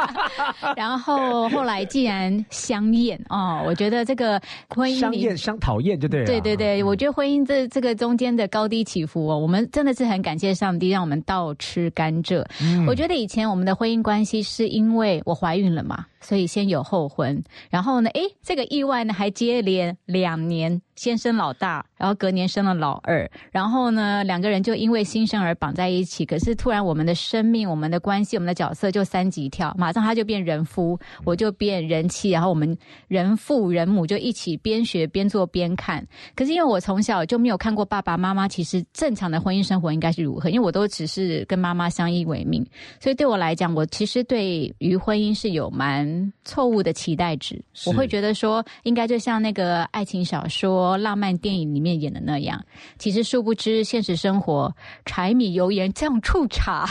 [0.76, 6.26] 然后后来既然相厌哦，我觉得这个婚姻相厌相讨厌，就对了。
[6.26, 12.44] 对对对，我觉得婚姻这这个中间的高低起伏哦，我们真的是很感谢上帝让我们倒吃甘蔗。
[12.60, 32.76] 嗯我觉得以前我们的婚姻关系是因为我怀孕了嘛，所以先有后婚，然后呢，诶，这个意外外呢还接连两年，先生老大，然后隔年生了老二，然后呢两个人就因为新生儿绑在一起，可是突然我们的生命、我们的关系、我们的角色就三级跳，马上他就变人夫，我就变人妻，然后我们
[33.08, 36.06] 人父人母就一起边学边做边看。
[36.36, 42.62] 可是因为我从小就没有看过爸爸妈妈其实正常的婚姻生活应该是如何，因为我都只是跟妈妈相依为命，
[43.00, 47.58] 所以对我来讲，我其实对于婚姻是有蛮错误的期待值。
[47.86, 52.64] 我会觉得说，应该就像那个爱情小说、浪漫电影里面演的那样，
[52.98, 54.74] 其实殊不知现实生活
[55.04, 56.88] 柴米油盐酱醋茶。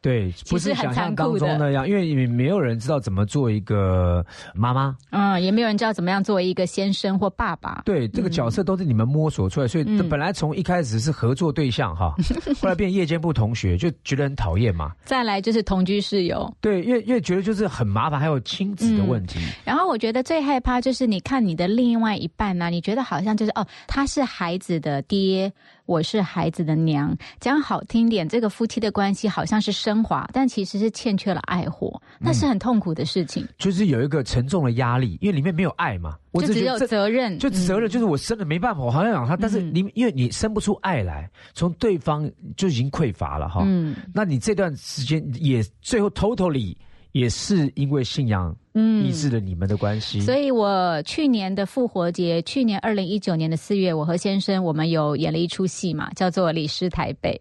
[0.00, 4.24] 对，不是想象当中那样，因为也没有人知道怎么做一个
[4.54, 4.96] 妈妈。
[5.10, 7.82] 嗯，也没有人知道怎么样作为一个先生或爸爸。
[7.84, 12.14] 对，这个角色都是你们摸索出来，所以嗯本来从一开始是合作对象哈，
[12.62, 14.92] 后来变夜间部同学，就觉得很讨厌嘛。
[15.04, 19.40] 再来就是同居室友，对，因为因为觉得就是很麻烦，还有亲子的问题。
[19.64, 25.52] 然后我觉得最害怕就是你看你的另外一半呢、你觉得好像就是哦，他是孩子的爹，
[25.88, 33.48] 我是孩子的娘，讲好听点，这个夫妻的关系好像是升华，但其实是欠缺了爱火，那是很痛苦的事情。
[33.56, 39.72] 就是有一个沉重的压力，因为里面没有爱嘛，我就只有责任，就责任就是我生了没办法，我好像养他，但是嗯。
[39.74, 43.62] 你因为你生不出爱来，从对方就已经匮乏了哈。
[43.64, 43.96] 嗯。
[44.12, 46.76] 那你这段时间也最后 totally
[47.12, 50.20] 也是因为信仰嗯抑制了你们的关系。
[50.20, 57.40] 所以我去年的复活节，去年二零一九年的四月，我和先生我们有演了一出戏嘛，叫做《李师台北》。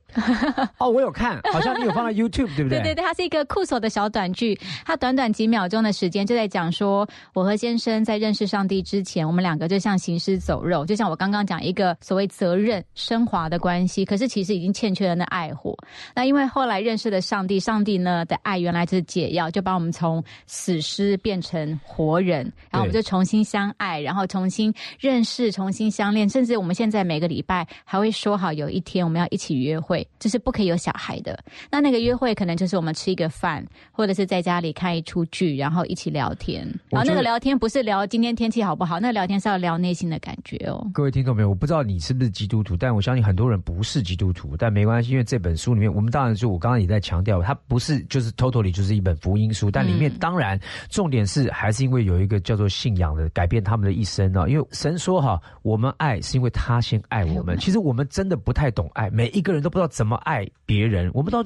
[0.77, 2.79] 哦，我有看，好像你有放在 YouTube 对不对？
[2.79, 15.75] 对对对，它是一个酷手的小短剧，它短短几秒钟的时间就在讲说，我和先生在认识上帝之前，我们两个就像行尸走肉，就像我刚刚讲一个所谓责任升华的关系，可是其实已经欠缺了那爱火。
[16.15, 31.37] 那因为后来认识了上帝，上帝呢的爱原来就是解药，就把我们从死尸变成活人，然后我们就重新相爱，然后重新认识，重新相恋，甚至我们现在每个礼拜还会说好有一天我们要一起约会，就是不可以有小孩的。
[31.71, 36.67] 那那个约会可能就是我们吃一个饭，或者是在家里看一出剧，然后一起聊天。
[36.89, 40.87] 然后那个聊天不是聊今天天气好不好，那个聊天是要聊内心的感觉哦。
[40.93, 50.59] 各位听众朋友，我不知道你是不是基督徒，但我相信很多人不是基督徒，但没关系，因为这本书里面，我们当然就我刚刚也在强调，它不是就是 totally 就是一本福音书，但里面嗯当然
[50.89, 61.43] 重点是还是因为有一个叫做信仰的改变他们的一生啊，因为神说哈，我们爱是因为他先爱我们，其实我们真的不太懂爱，每一个人都不知道怎么爱别人，我们都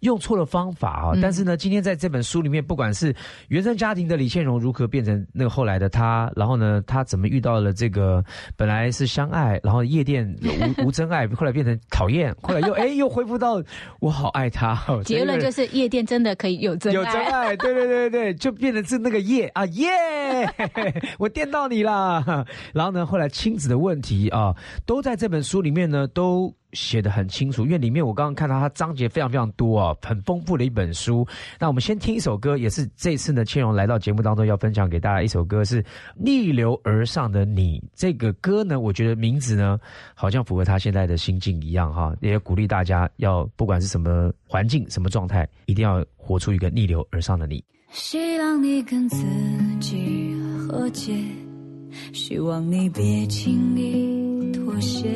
[0.00, 1.12] 用错了方法啊。
[1.14, 3.14] 嗯但是呢，今天在这本书里面，不管是
[3.48, 8.22] 原生家庭的李倩蓉如何变成那个后来的他，然后呢，他怎么遇到了这个
[8.56, 10.26] 本来是相爱，然后夜店
[10.78, 13.62] 无无真爱，后来变成讨厌，后来又哎又恢复到
[14.00, 14.74] 我好爱他。
[14.86, 19.88] 哦结论就是夜店真的可以有真爱，有真爱，对对对对，就变成是那个耶啊耶，
[21.20, 22.44] 我电到你啦。
[22.72, 26.52] 然后呢，后来亲子的问题啊，都在这本书里面呢都。
[26.74, 31.24] 写的很清楚，因为里面我刚刚看到它章节非常非常多啊，很丰富的一本书。
[31.56, 35.80] 那我们先听一首歌，也是这次呢，千荣来到节目当中要分享给大家一首歌，是
[36.16, 37.78] 《逆流而上的你》。
[37.94, 39.78] 这个歌呢，我觉得名字呢，
[40.16, 47.62] 好像符合他现在的心境一样哈，也鼓励大家要不管是什么环境、什么状态，一定要活出一个逆流而上的你。
[47.96, 49.24] 希望你跟自
[49.78, 50.34] 己
[50.68, 51.14] 和解，
[52.12, 55.08] 希望你别轻易妥协，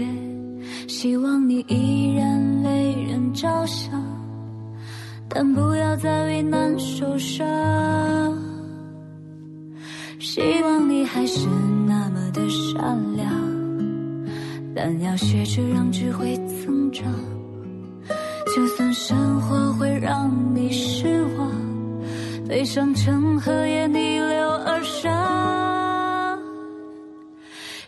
[0.86, 4.00] 希望你依然为人着想，
[5.28, 7.44] 但不要再为难受伤。
[10.20, 11.48] 希望你还是
[11.84, 13.28] 那么的善良，
[14.72, 17.12] 但要学着让智慧增长。
[18.54, 21.17] 就算生活会让你失。
[22.48, 26.40] 悲伤成河也逆流而上，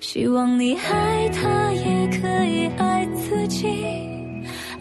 [0.01, 3.67] 希望你爱他也可以爱自己，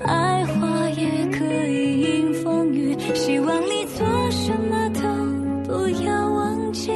[0.03, 2.93] 爱花也可以迎风雨。
[3.15, 4.99] 希望你做什么都
[5.63, 6.91] 不要忘记，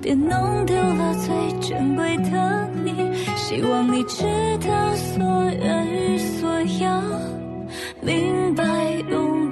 [0.00, 3.12] 别弄丢了最珍贵的你。
[3.34, 4.22] 希望你知
[4.64, 5.24] 道所
[5.60, 6.48] 愿与所
[6.80, 7.02] 要，
[8.00, 8.64] 明白
[9.10, 9.51] 勇敢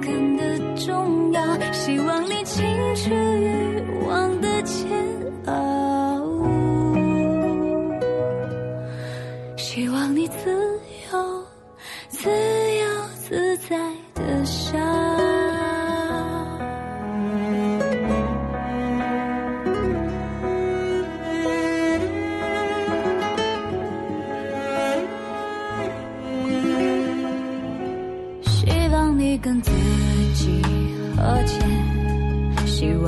[1.71, 2.65] 希望你清
[2.95, 4.91] 楚欲望的煎
[5.45, 6.00] 熬。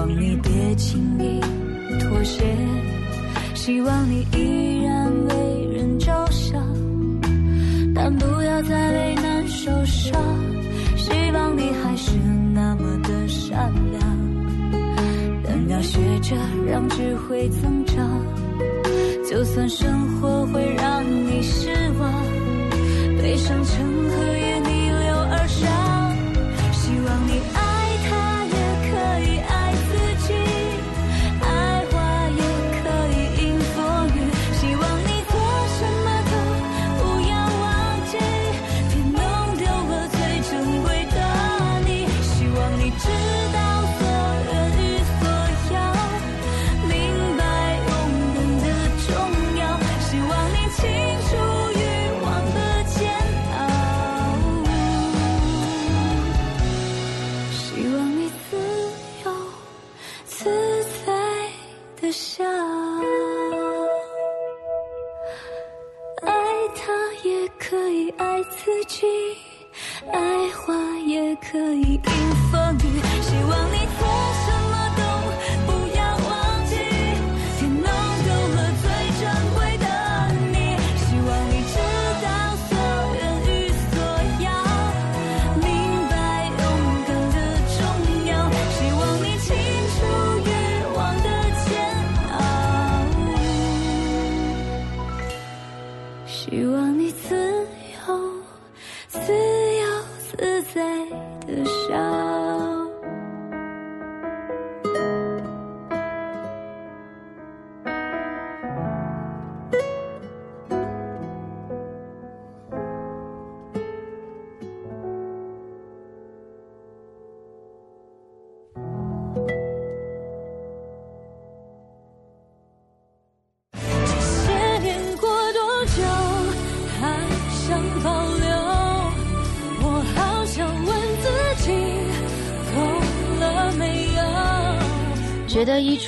[0.03, 1.39] 望你别轻易
[1.97, 2.43] 妥协，
[3.53, 6.61] 希望你依然为人着想，
[7.95, 10.21] 但不要再为难受伤。
[10.97, 12.17] 希望你还是
[12.53, 14.01] 那么的善良，
[15.41, 16.35] 但要学着
[16.69, 17.95] 让智慧增长。
[19.25, 19.89] 就算生
[20.19, 22.11] 活会让你失望，
[23.21, 24.52] 悲伤成河也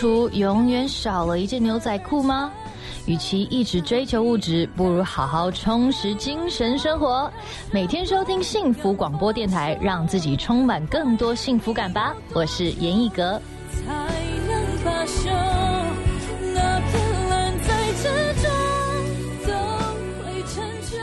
[0.01, 2.51] 永远少了一件牛仔裤吗？
[3.05, 7.31] 与其一直追求物质，不如好好充实精神生活。
[7.71, 12.15] 每天收听幸福广播电台，让自己充满更多幸福感吧。
[12.33, 13.39] 我是严艺格。
[13.69, 13.93] 才
[14.47, 15.29] 能罢休。
[16.53, 18.03] 那片蓝在之
[18.41, 18.49] 中
[19.45, 19.53] 都
[20.23, 20.55] 会成
[20.89, 20.97] 就。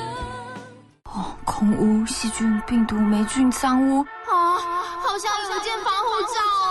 [1.05, 4.59] 哦，空污、细菌、病毒、霉菌、脏污啊，
[5.03, 6.62] 好像有件防护罩哦。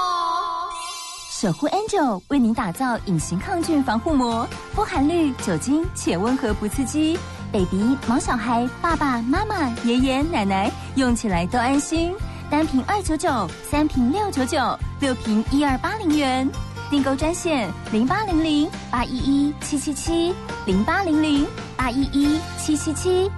[1.42, 7.18] 守护 Angel 为您打造隐形抗菌防护膜，不含氯酒精且温和不刺激
[7.52, 12.14] ，baby、毛小孩、爸爸妈妈、爷爷奶奶用起来都安心。
[12.48, 16.48] 单瓶二九九，三瓶六九九，六瓶一二八零元。
[16.92, 20.36] 订购专线零八零零八一一七七七
[20.68, 21.44] 零八零零
[21.76, 23.32] 八一一七七七。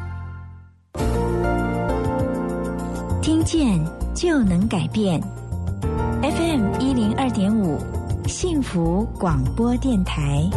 [3.21, 3.81] 听见
[4.13, 5.23] 就能改变。
[6.93, 7.79] 零二点五，
[8.27, 10.47] 幸福广播电台。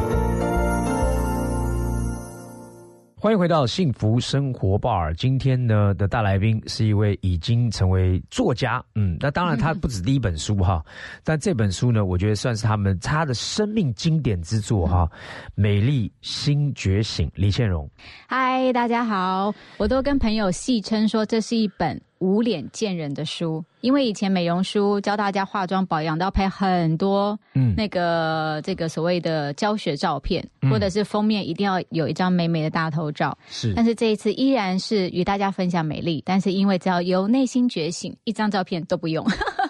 [3.18, 5.10] 欢迎回到幸福生活吧。
[5.14, 10.84] 今天呢的大来宾是一位已经成为作家，嗯，那当然他不止第一本书哈，
[11.24, 15.08] 但这本书呢，我觉得算是他们他的生命经典之作哈，
[15.54, 17.26] 《美丽新觉醒》。
[17.34, 17.88] 李倩蓉，
[18.28, 33.36] 嗨，大家好，我都跟朋友戏称说这是一本无脸见人的书，因为以前美容书教大家化妆保养都要拍很多，嗯那个这个所谓的教学照片，嗯或者是封面一定要有一张美美的大头照。
[33.48, 39.24] 是但是这一次依然是与大家分享美丽，但是因为只要由内心觉醒，一张照片都不用。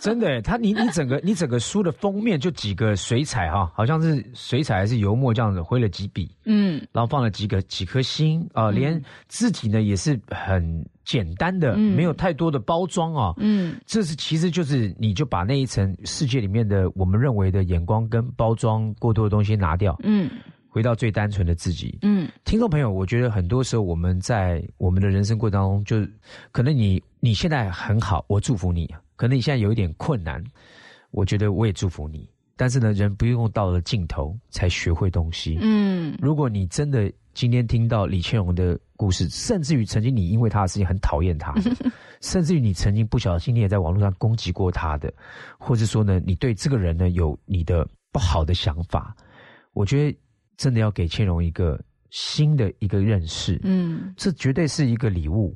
[0.07, 11.97] 真的耶，他你你整个你整个书的封面就几个水彩哈，好像是水彩还是油墨这样子挥了几笔，嗯，然后放了几个几颗星啊、连字体呢也是很简单的，嗯。
[11.97, 13.35] 没有太多的包装啊。
[13.39, 20.31] 嗯，这是其实就是你就把那一层世界里面的我们认为的眼光跟包装过多的东西拿掉，嗯。
[20.69, 21.99] 回到最单纯的自己。
[22.03, 22.29] 嗯。
[22.45, 26.09] 听众朋友，我觉得很多时候我们在我们的人生过程当中，就是
[26.53, 28.87] 可能你你现在很好，我祝福你；
[29.17, 30.43] 可能你现在有一点困难，
[31.11, 32.29] 我觉得我也祝福你。
[32.59, 35.59] 但是呢，人不用到了尽头才学会东西。
[35.61, 41.55] 嗯，如果你真的今天听到李倩蓉的故事，甚至于曾经你因为他的事情很讨厌他，
[42.23, 45.13] 甚至于你曾经不小心你也在网络上攻击过他的，
[45.59, 49.15] 或者说呢，你对这个人呢有你的不好的想法，
[49.75, 50.19] 我觉得
[50.57, 53.61] 真的要给倩蓉一个新的一个认识。
[53.65, 55.55] 嗯，这绝对是一个礼物，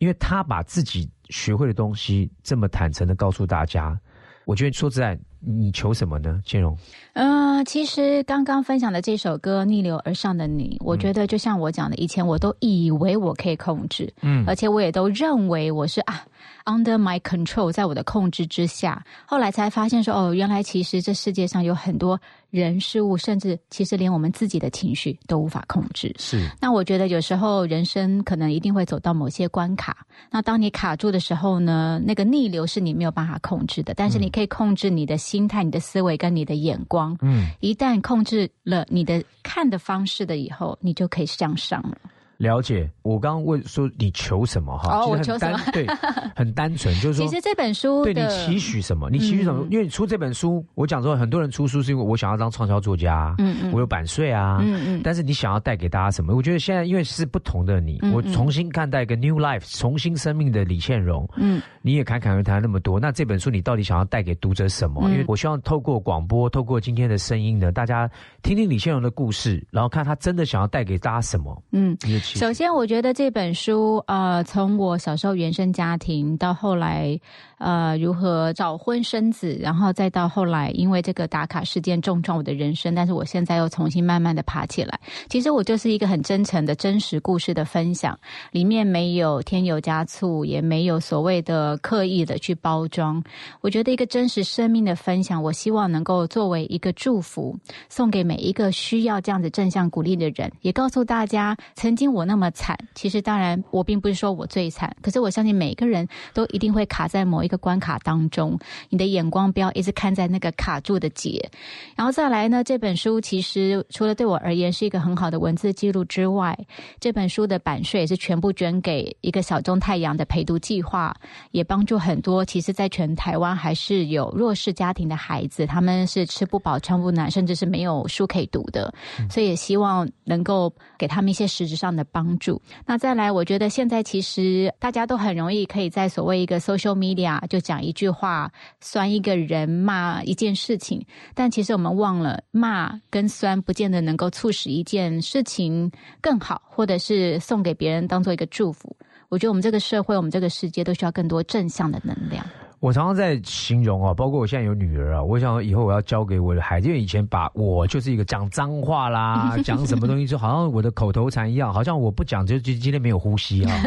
[0.00, 3.98] 因为他把自己学会的东西这么坦诚的告诉大家。
[4.44, 6.76] 我觉得说实在，你求什么呢，金荣？
[7.12, 16.24] 嗯、其实刚刚分享的这首歌《逆流而上的你》，我觉得就像我讲的，以前我都以为我可以控制，嗯而且我也都认为我是啊
[16.64, 19.04] under my control，在我的控制之下。
[19.26, 26.14] 后来才发现说，哦，原来其实这世界上有很多人事物，甚至其实连我们自己的情绪都无法控制。
[26.18, 37.16] 是那我觉得有时候人生可能一定会走到某些关卡，那当你卡住的时候呢，那个逆流是你没有办法控制的，但是你可以控制你的心态、你的思维跟你的眼光。
[37.22, 41.96] 嗯，一旦控制了你的看的方式的以后，你就可以向上了。
[42.38, 42.90] 了解。
[43.02, 44.98] 我刚刚问说你求什么哈？
[44.98, 45.86] 哦我其实很求什么单对，
[46.36, 49.08] 很单纯，就是说，其实这本书对你期许什么？
[49.10, 49.62] 你期许什么？
[49.64, 56.34] 嗯因为你出这本书，我讲说很多人出书是因为我想要当畅销作家，嗯嗯我有版税啊，嗯嗯但是你想要带给大家什么？
[56.34, 65.00] 我觉得现在因为是不同的你，我重新看待一个 new life，重新生命的李倩蓉，嗯，你也侃侃而谈那么多，那这本书你到底想要带给读者什么？
[65.08, 68.08] 嗯因为我希望透过广播，透过今天的声音呢，大家
[68.42, 71.62] 听听李倩蓉的故事，然后看他真的想要带给大家什么。
[71.72, 77.18] 嗯，你的期许首先，我觉得这本书，呃，从我小时候原生家庭到后来，
[77.56, 85.00] 呃，如何早婚生子，然后再到后来，因为这个打卡事件重创我的人生，但是我现在又重新慢慢的爬起来。
[85.30, 88.18] 其实我就是一个很真诚的真实故事的分享，
[88.50, 93.24] 里面没有添油加醋，也没有所谓的刻意的去包装。
[93.62, 97.56] 我觉得一个真实生命的分享，我希望能够作为一个祝福，
[97.88, 108.58] 送给每一个需要这样子正向鼓励的人，也告诉大家，曾经我那么惨，其实当然我并不是说我最惨，可是我相信每个人都一定会卡在某一个关卡当中，
[108.88, 111.50] 你的眼光不要一直看在那个卡住的结，
[111.96, 116.58] 然后再来呢，这本书其实除了对我而言是一个很好的文字记录之外，
[117.00, 121.14] 这本书的版税也是全部捐给一个小众太阳的陪读计划，
[121.50, 128.92] 也帮助很多其实在全台湾还是有弱势家庭的孩子，他们是吃不饱穿不暖，甚至是没有书可以读的，
[129.30, 132.60] 所以也希望能够给他们一些实质上的帮助。
[132.86, 138.50] 那再来，我觉得现在其实大家都很容易可以在所谓一个 social media 就讲一句话，
[138.80, 141.04] 酸一个人，骂一件事情，
[141.34, 148.96] 但其实我们忘了，骂跟酸不见得能够促使一件事情更好，或者是送给别人当做一个祝福。
[149.28, 152.44] 我觉得我们这个社会，我们这个世界都需要更多正向的能量。
[152.82, 163.82] 我常常在形容啊，包括我现在有女儿啊，我想以后我要教给我的孩子，因为以前把我就是一个讲脏话啦， 讲什么东西就好像我的口头禅一样，好像我不讲就就今天没有呼吸啊。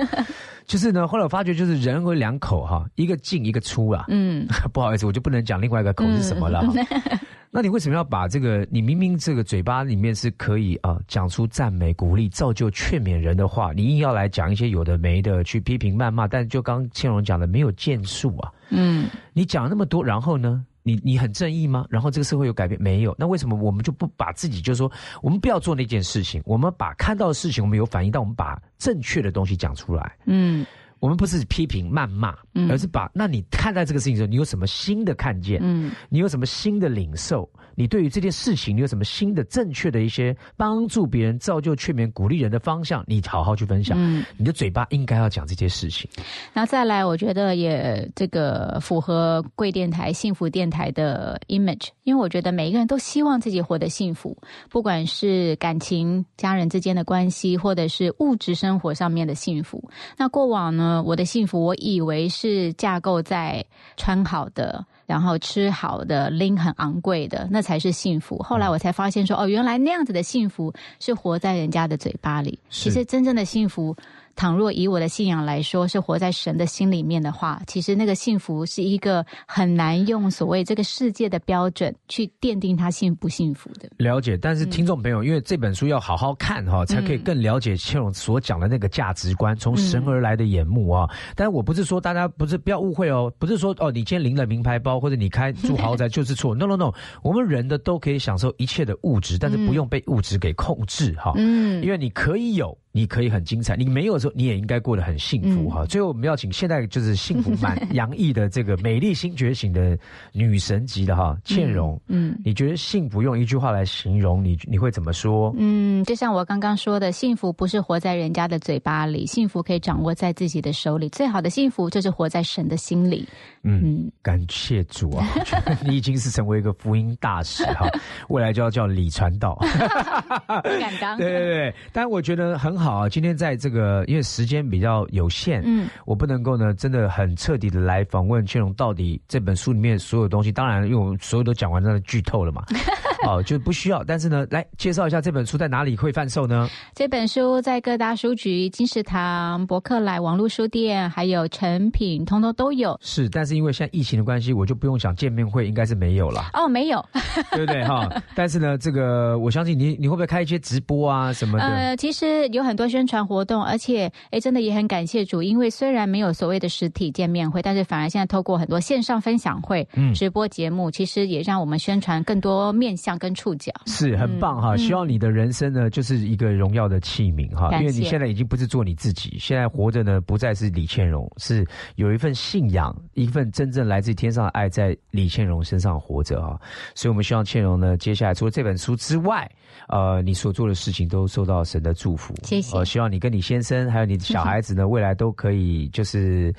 [0.66, 4.05] 就是呢，后来我发觉就是人有两口哈，一个进一个出啊。
[4.07, 6.74] 嗯， 不好意思，我就不能讲另外一个口是什么了哈。
[7.51, 8.68] 那你为什么要把这个？
[8.70, 16.28] 你明明这个嘴巴里面是可以啊讲出赞美、鼓励、造就、劝勉人的话，你硬要来讲一些有的没的，去批评、谩骂。
[16.28, 18.51] 但就刚刚倩蓉讲的，没有建树啊。
[18.72, 20.66] 嗯，你讲那么多，然后呢？
[20.88, 21.88] 你你很正义吗？
[21.89, 23.15] 然后这个社会有改变没有？
[23.17, 24.91] 那为什么我们就不把自己就是说，
[25.23, 30.15] 我们不要做那件事情，我们把看到的事情我们有反应，但我们把正确的东西讲出来。
[30.25, 30.63] 嗯，
[30.99, 35.59] 我们不是批评谩骂，嗯而是把那你看待这个事情的时候，你有什么新的看见？
[35.61, 37.49] 嗯，你有什么新的领受？
[37.77, 43.03] 你对于这件事情，你有什么新的正确的一些帮助别人、造就、劝勉、鼓励人的方向？
[43.05, 43.97] 你好好去分享。
[43.99, 46.09] 嗯你的嘴巴应该要讲这些事情。
[46.53, 54.37] 那再来，我觉得也这个符合贵电台、幸福电台的 image，因为我觉得每一个人都希望自己活得幸福，
[54.69, 59.83] 不管是感情、家人之间的关系，或者是物质生活上面的幸福。
[60.17, 63.65] 那过往呢，我的幸福，我以为是架构在
[63.97, 64.86] 穿好的。
[65.07, 68.39] 然后吃好的，拎很昂贵的，那才是幸福。
[68.39, 72.57] 后来我才发现说，哦，原来那样子的幸福是活在人家的嘴巴里。
[72.71, 73.95] 其实真正的幸福，
[74.36, 83.89] 倘若以我的信仰来说，是活在神的心里面的话，其实那个幸福是一个很难用所谓这个世界的标准去奠定他幸不幸福的。
[83.97, 91.09] 了解，但是听众朋友，因为这本书要好好看哈，才可以更了解倩蓉所讲的那个价值观，从神而来的眼目啊。
[91.36, 96.53] 但是我不是说大家不是不要误会哦，不是说哦，你今天领了名牌包或者你开住豪宅就是错。
[96.53, 96.91] No No No，
[97.23, 101.33] 我们人的都可以享受一切的物质，但是不用被物质给控制哈。
[101.38, 102.77] 嗯因为你可以有。
[102.95, 105.86] 你可以很精彩，你没有的时时候你也应该过得很幸福哈。
[105.86, 109.97] 最后我们要请现在就是幸福满 洋溢的这个美丽新觉醒的
[110.32, 115.53] 女神级的哈倩蓉，嗯，你觉得幸福用一句话来形容你你会怎么说？
[115.57, 121.07] 嗯，就像我刚刚说的，幸福不是活在人家的嘴巴里，幸福可以掌握在自己的手里。
[121.09, 123.28] 最好的幸福就是活在神的心里。
[123.63, 125.28] 嗯，感谢主啊，
[125.86, 127.88] 你已经是成为一个福音大使哈，
[128.30, 129.57] 未来就要叫李传道。
[130.63, 131.17] 不敢当。
[131.17, 133.09] 对对对，但我觉得很好啊。
[133.09, 140.51] 今天在这个因为时间比较有限，嗯，我不能够呢，真的很彻底的来访问倩荣到底这本书里面所有东西。
[140.51, 142.63] 当然，因为我们所有都讲完，那剧透了嘛。
[143.30, 144.03] 哦，就不需要。
[144.03, 146.67] 但是呢，来介绍一下这本书在哪里会贩售呢？
[146.93, 152.97] 这本书在各大书局、金石堂、博客来、网络书店，还有成品，通通都有。
[153.01, 156.49] 是，但是因为现在疫情的关系，我就不用想见面会，应该是没有了。
[156.53, 157.03] 哦，没有，
[157.51, 158.07] 对不对哈？
[158.36, 161.65] 但是呢，这个我相信你，你会不会开一些直播啊什么的？
[161.65, 173.14] 呃，其实有很多宣传活动，而且哎，真的也很感谢主，因为虽然没有所谓的实体见面会，但是反而现在透过很多线上分享会、嗯直播节目，其实也让我们宣传更多面向。
[173.18, 173.72] 跟触角。
[173.86, 186.59] 是很棒哈，希望你的人生呢就是一个荣耀的器皿哈，因为你现在已经不是做你自己，现在活着呢不再是李倩蓉，是有一份信仰，一份真正来自天上的爱在李倩蓉身上活着哈，
[186.93, 189.49] 所以我们希望倩蓉呢接下来除了这本书之外，
[189.88, 192.84] 呃，你所做的事情都受到神的祝福，谢谢。
[192.86, 196.53] 希望你跟你先生还有你的小孩子呢，未来都可以就是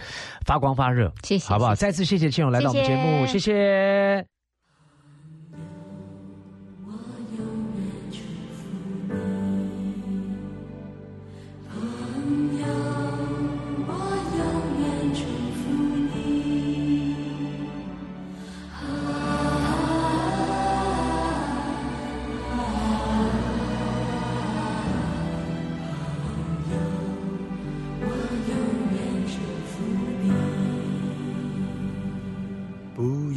[0.45, 1.75] 发光发热， 谢谢，好不好？
[1.75, 4.36] 再次谢谢倩蓉来到我们节目，谢谢。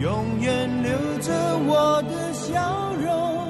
[0.00, 1.32] 永远留着
[1.66, 3.48] 我的笑容，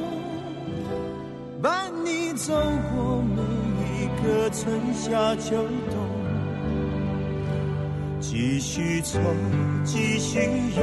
[1.63, 2.55] 伴你走
[2.93, 3.67] 过每一。
[4.27, 5.55] 个春夏秋
[5.91, 5.97] 冬，
[8.19, 9.21] 继续走，
[9.85, 10.41] 继续
[10.75, 10.83] 游，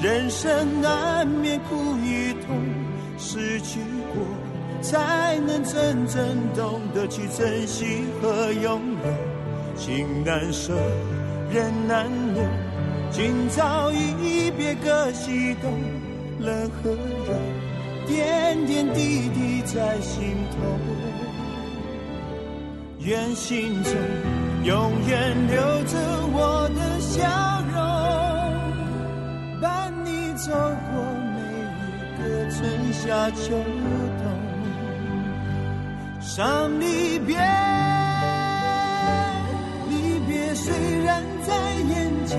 [0.00, 2.56] 人生难免苦与痛，
[3.18, 3.80] 失去
[4.14, 4.22] 过
[4.80, 6.22] 才能真正
[6.54, 9.76] 懂得去珍惜和拥有。
[9.76, 10.74] 情难舍，
[11.50, 12.42] 人难留，
[13.12, 15.72] 今朝一别各西东，
[16.38, 17.34] 冷和热，
[18.06, 20.56] 点点滴滴在心头。
[23.00, 23.92] 愿心中
[24.62, 25.98] 永远留着
[26.32, 27.18] 我的笑
[27.72, 27.76] 容，
[29.60, 31.02] 伴你走过
[31.34, 31.40] 每
[31.82, 32.58] 一个春
[32.92, 33.50] 夏秋
[34.22, 34.24] 冬。
[36.20, 37.36] 伤离别，
[39.88, 40.72] 离别虽
[41.04, 41.52] 然在
[41.88, 42.38] 眼前，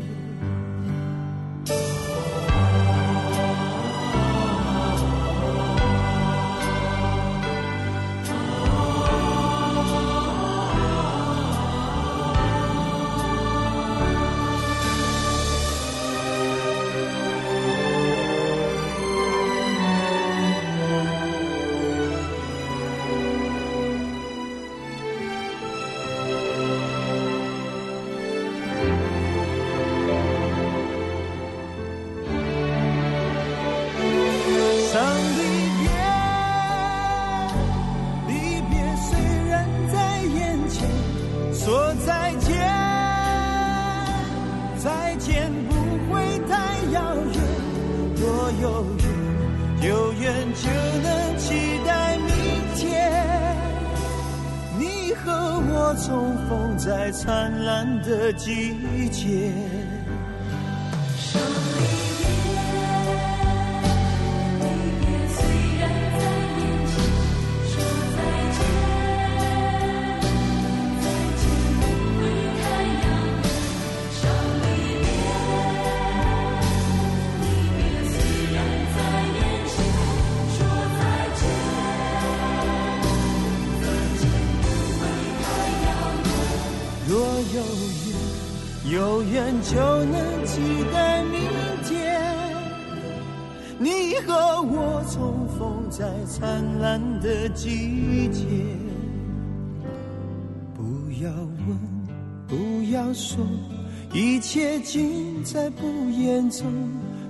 [104.91, 106.69] 尽在不言中。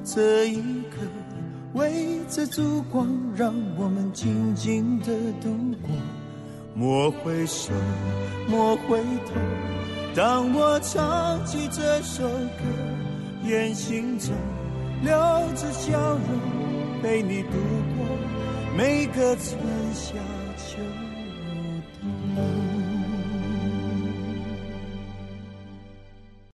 [0.03, 0.55] 这一
[0.89, 0.97] 刻，
[1.73, 5.05] 围着烛光，让我们静静的
[5.39, 5.91] 度过。
[6.73, 7.71] 莫回首，
[8.49, 8.97] 莫回
[9.27, 9.33] 头。
[10.15, 12.63] 当我唱起这首歌，
[13.45, 14.31] 愿心中
[15.03, 15.13] 留
[15.55, 17.51] 着笑容，陪你度
[17.95, 19.55] 过每个春
[19.93, 20.15] 夏。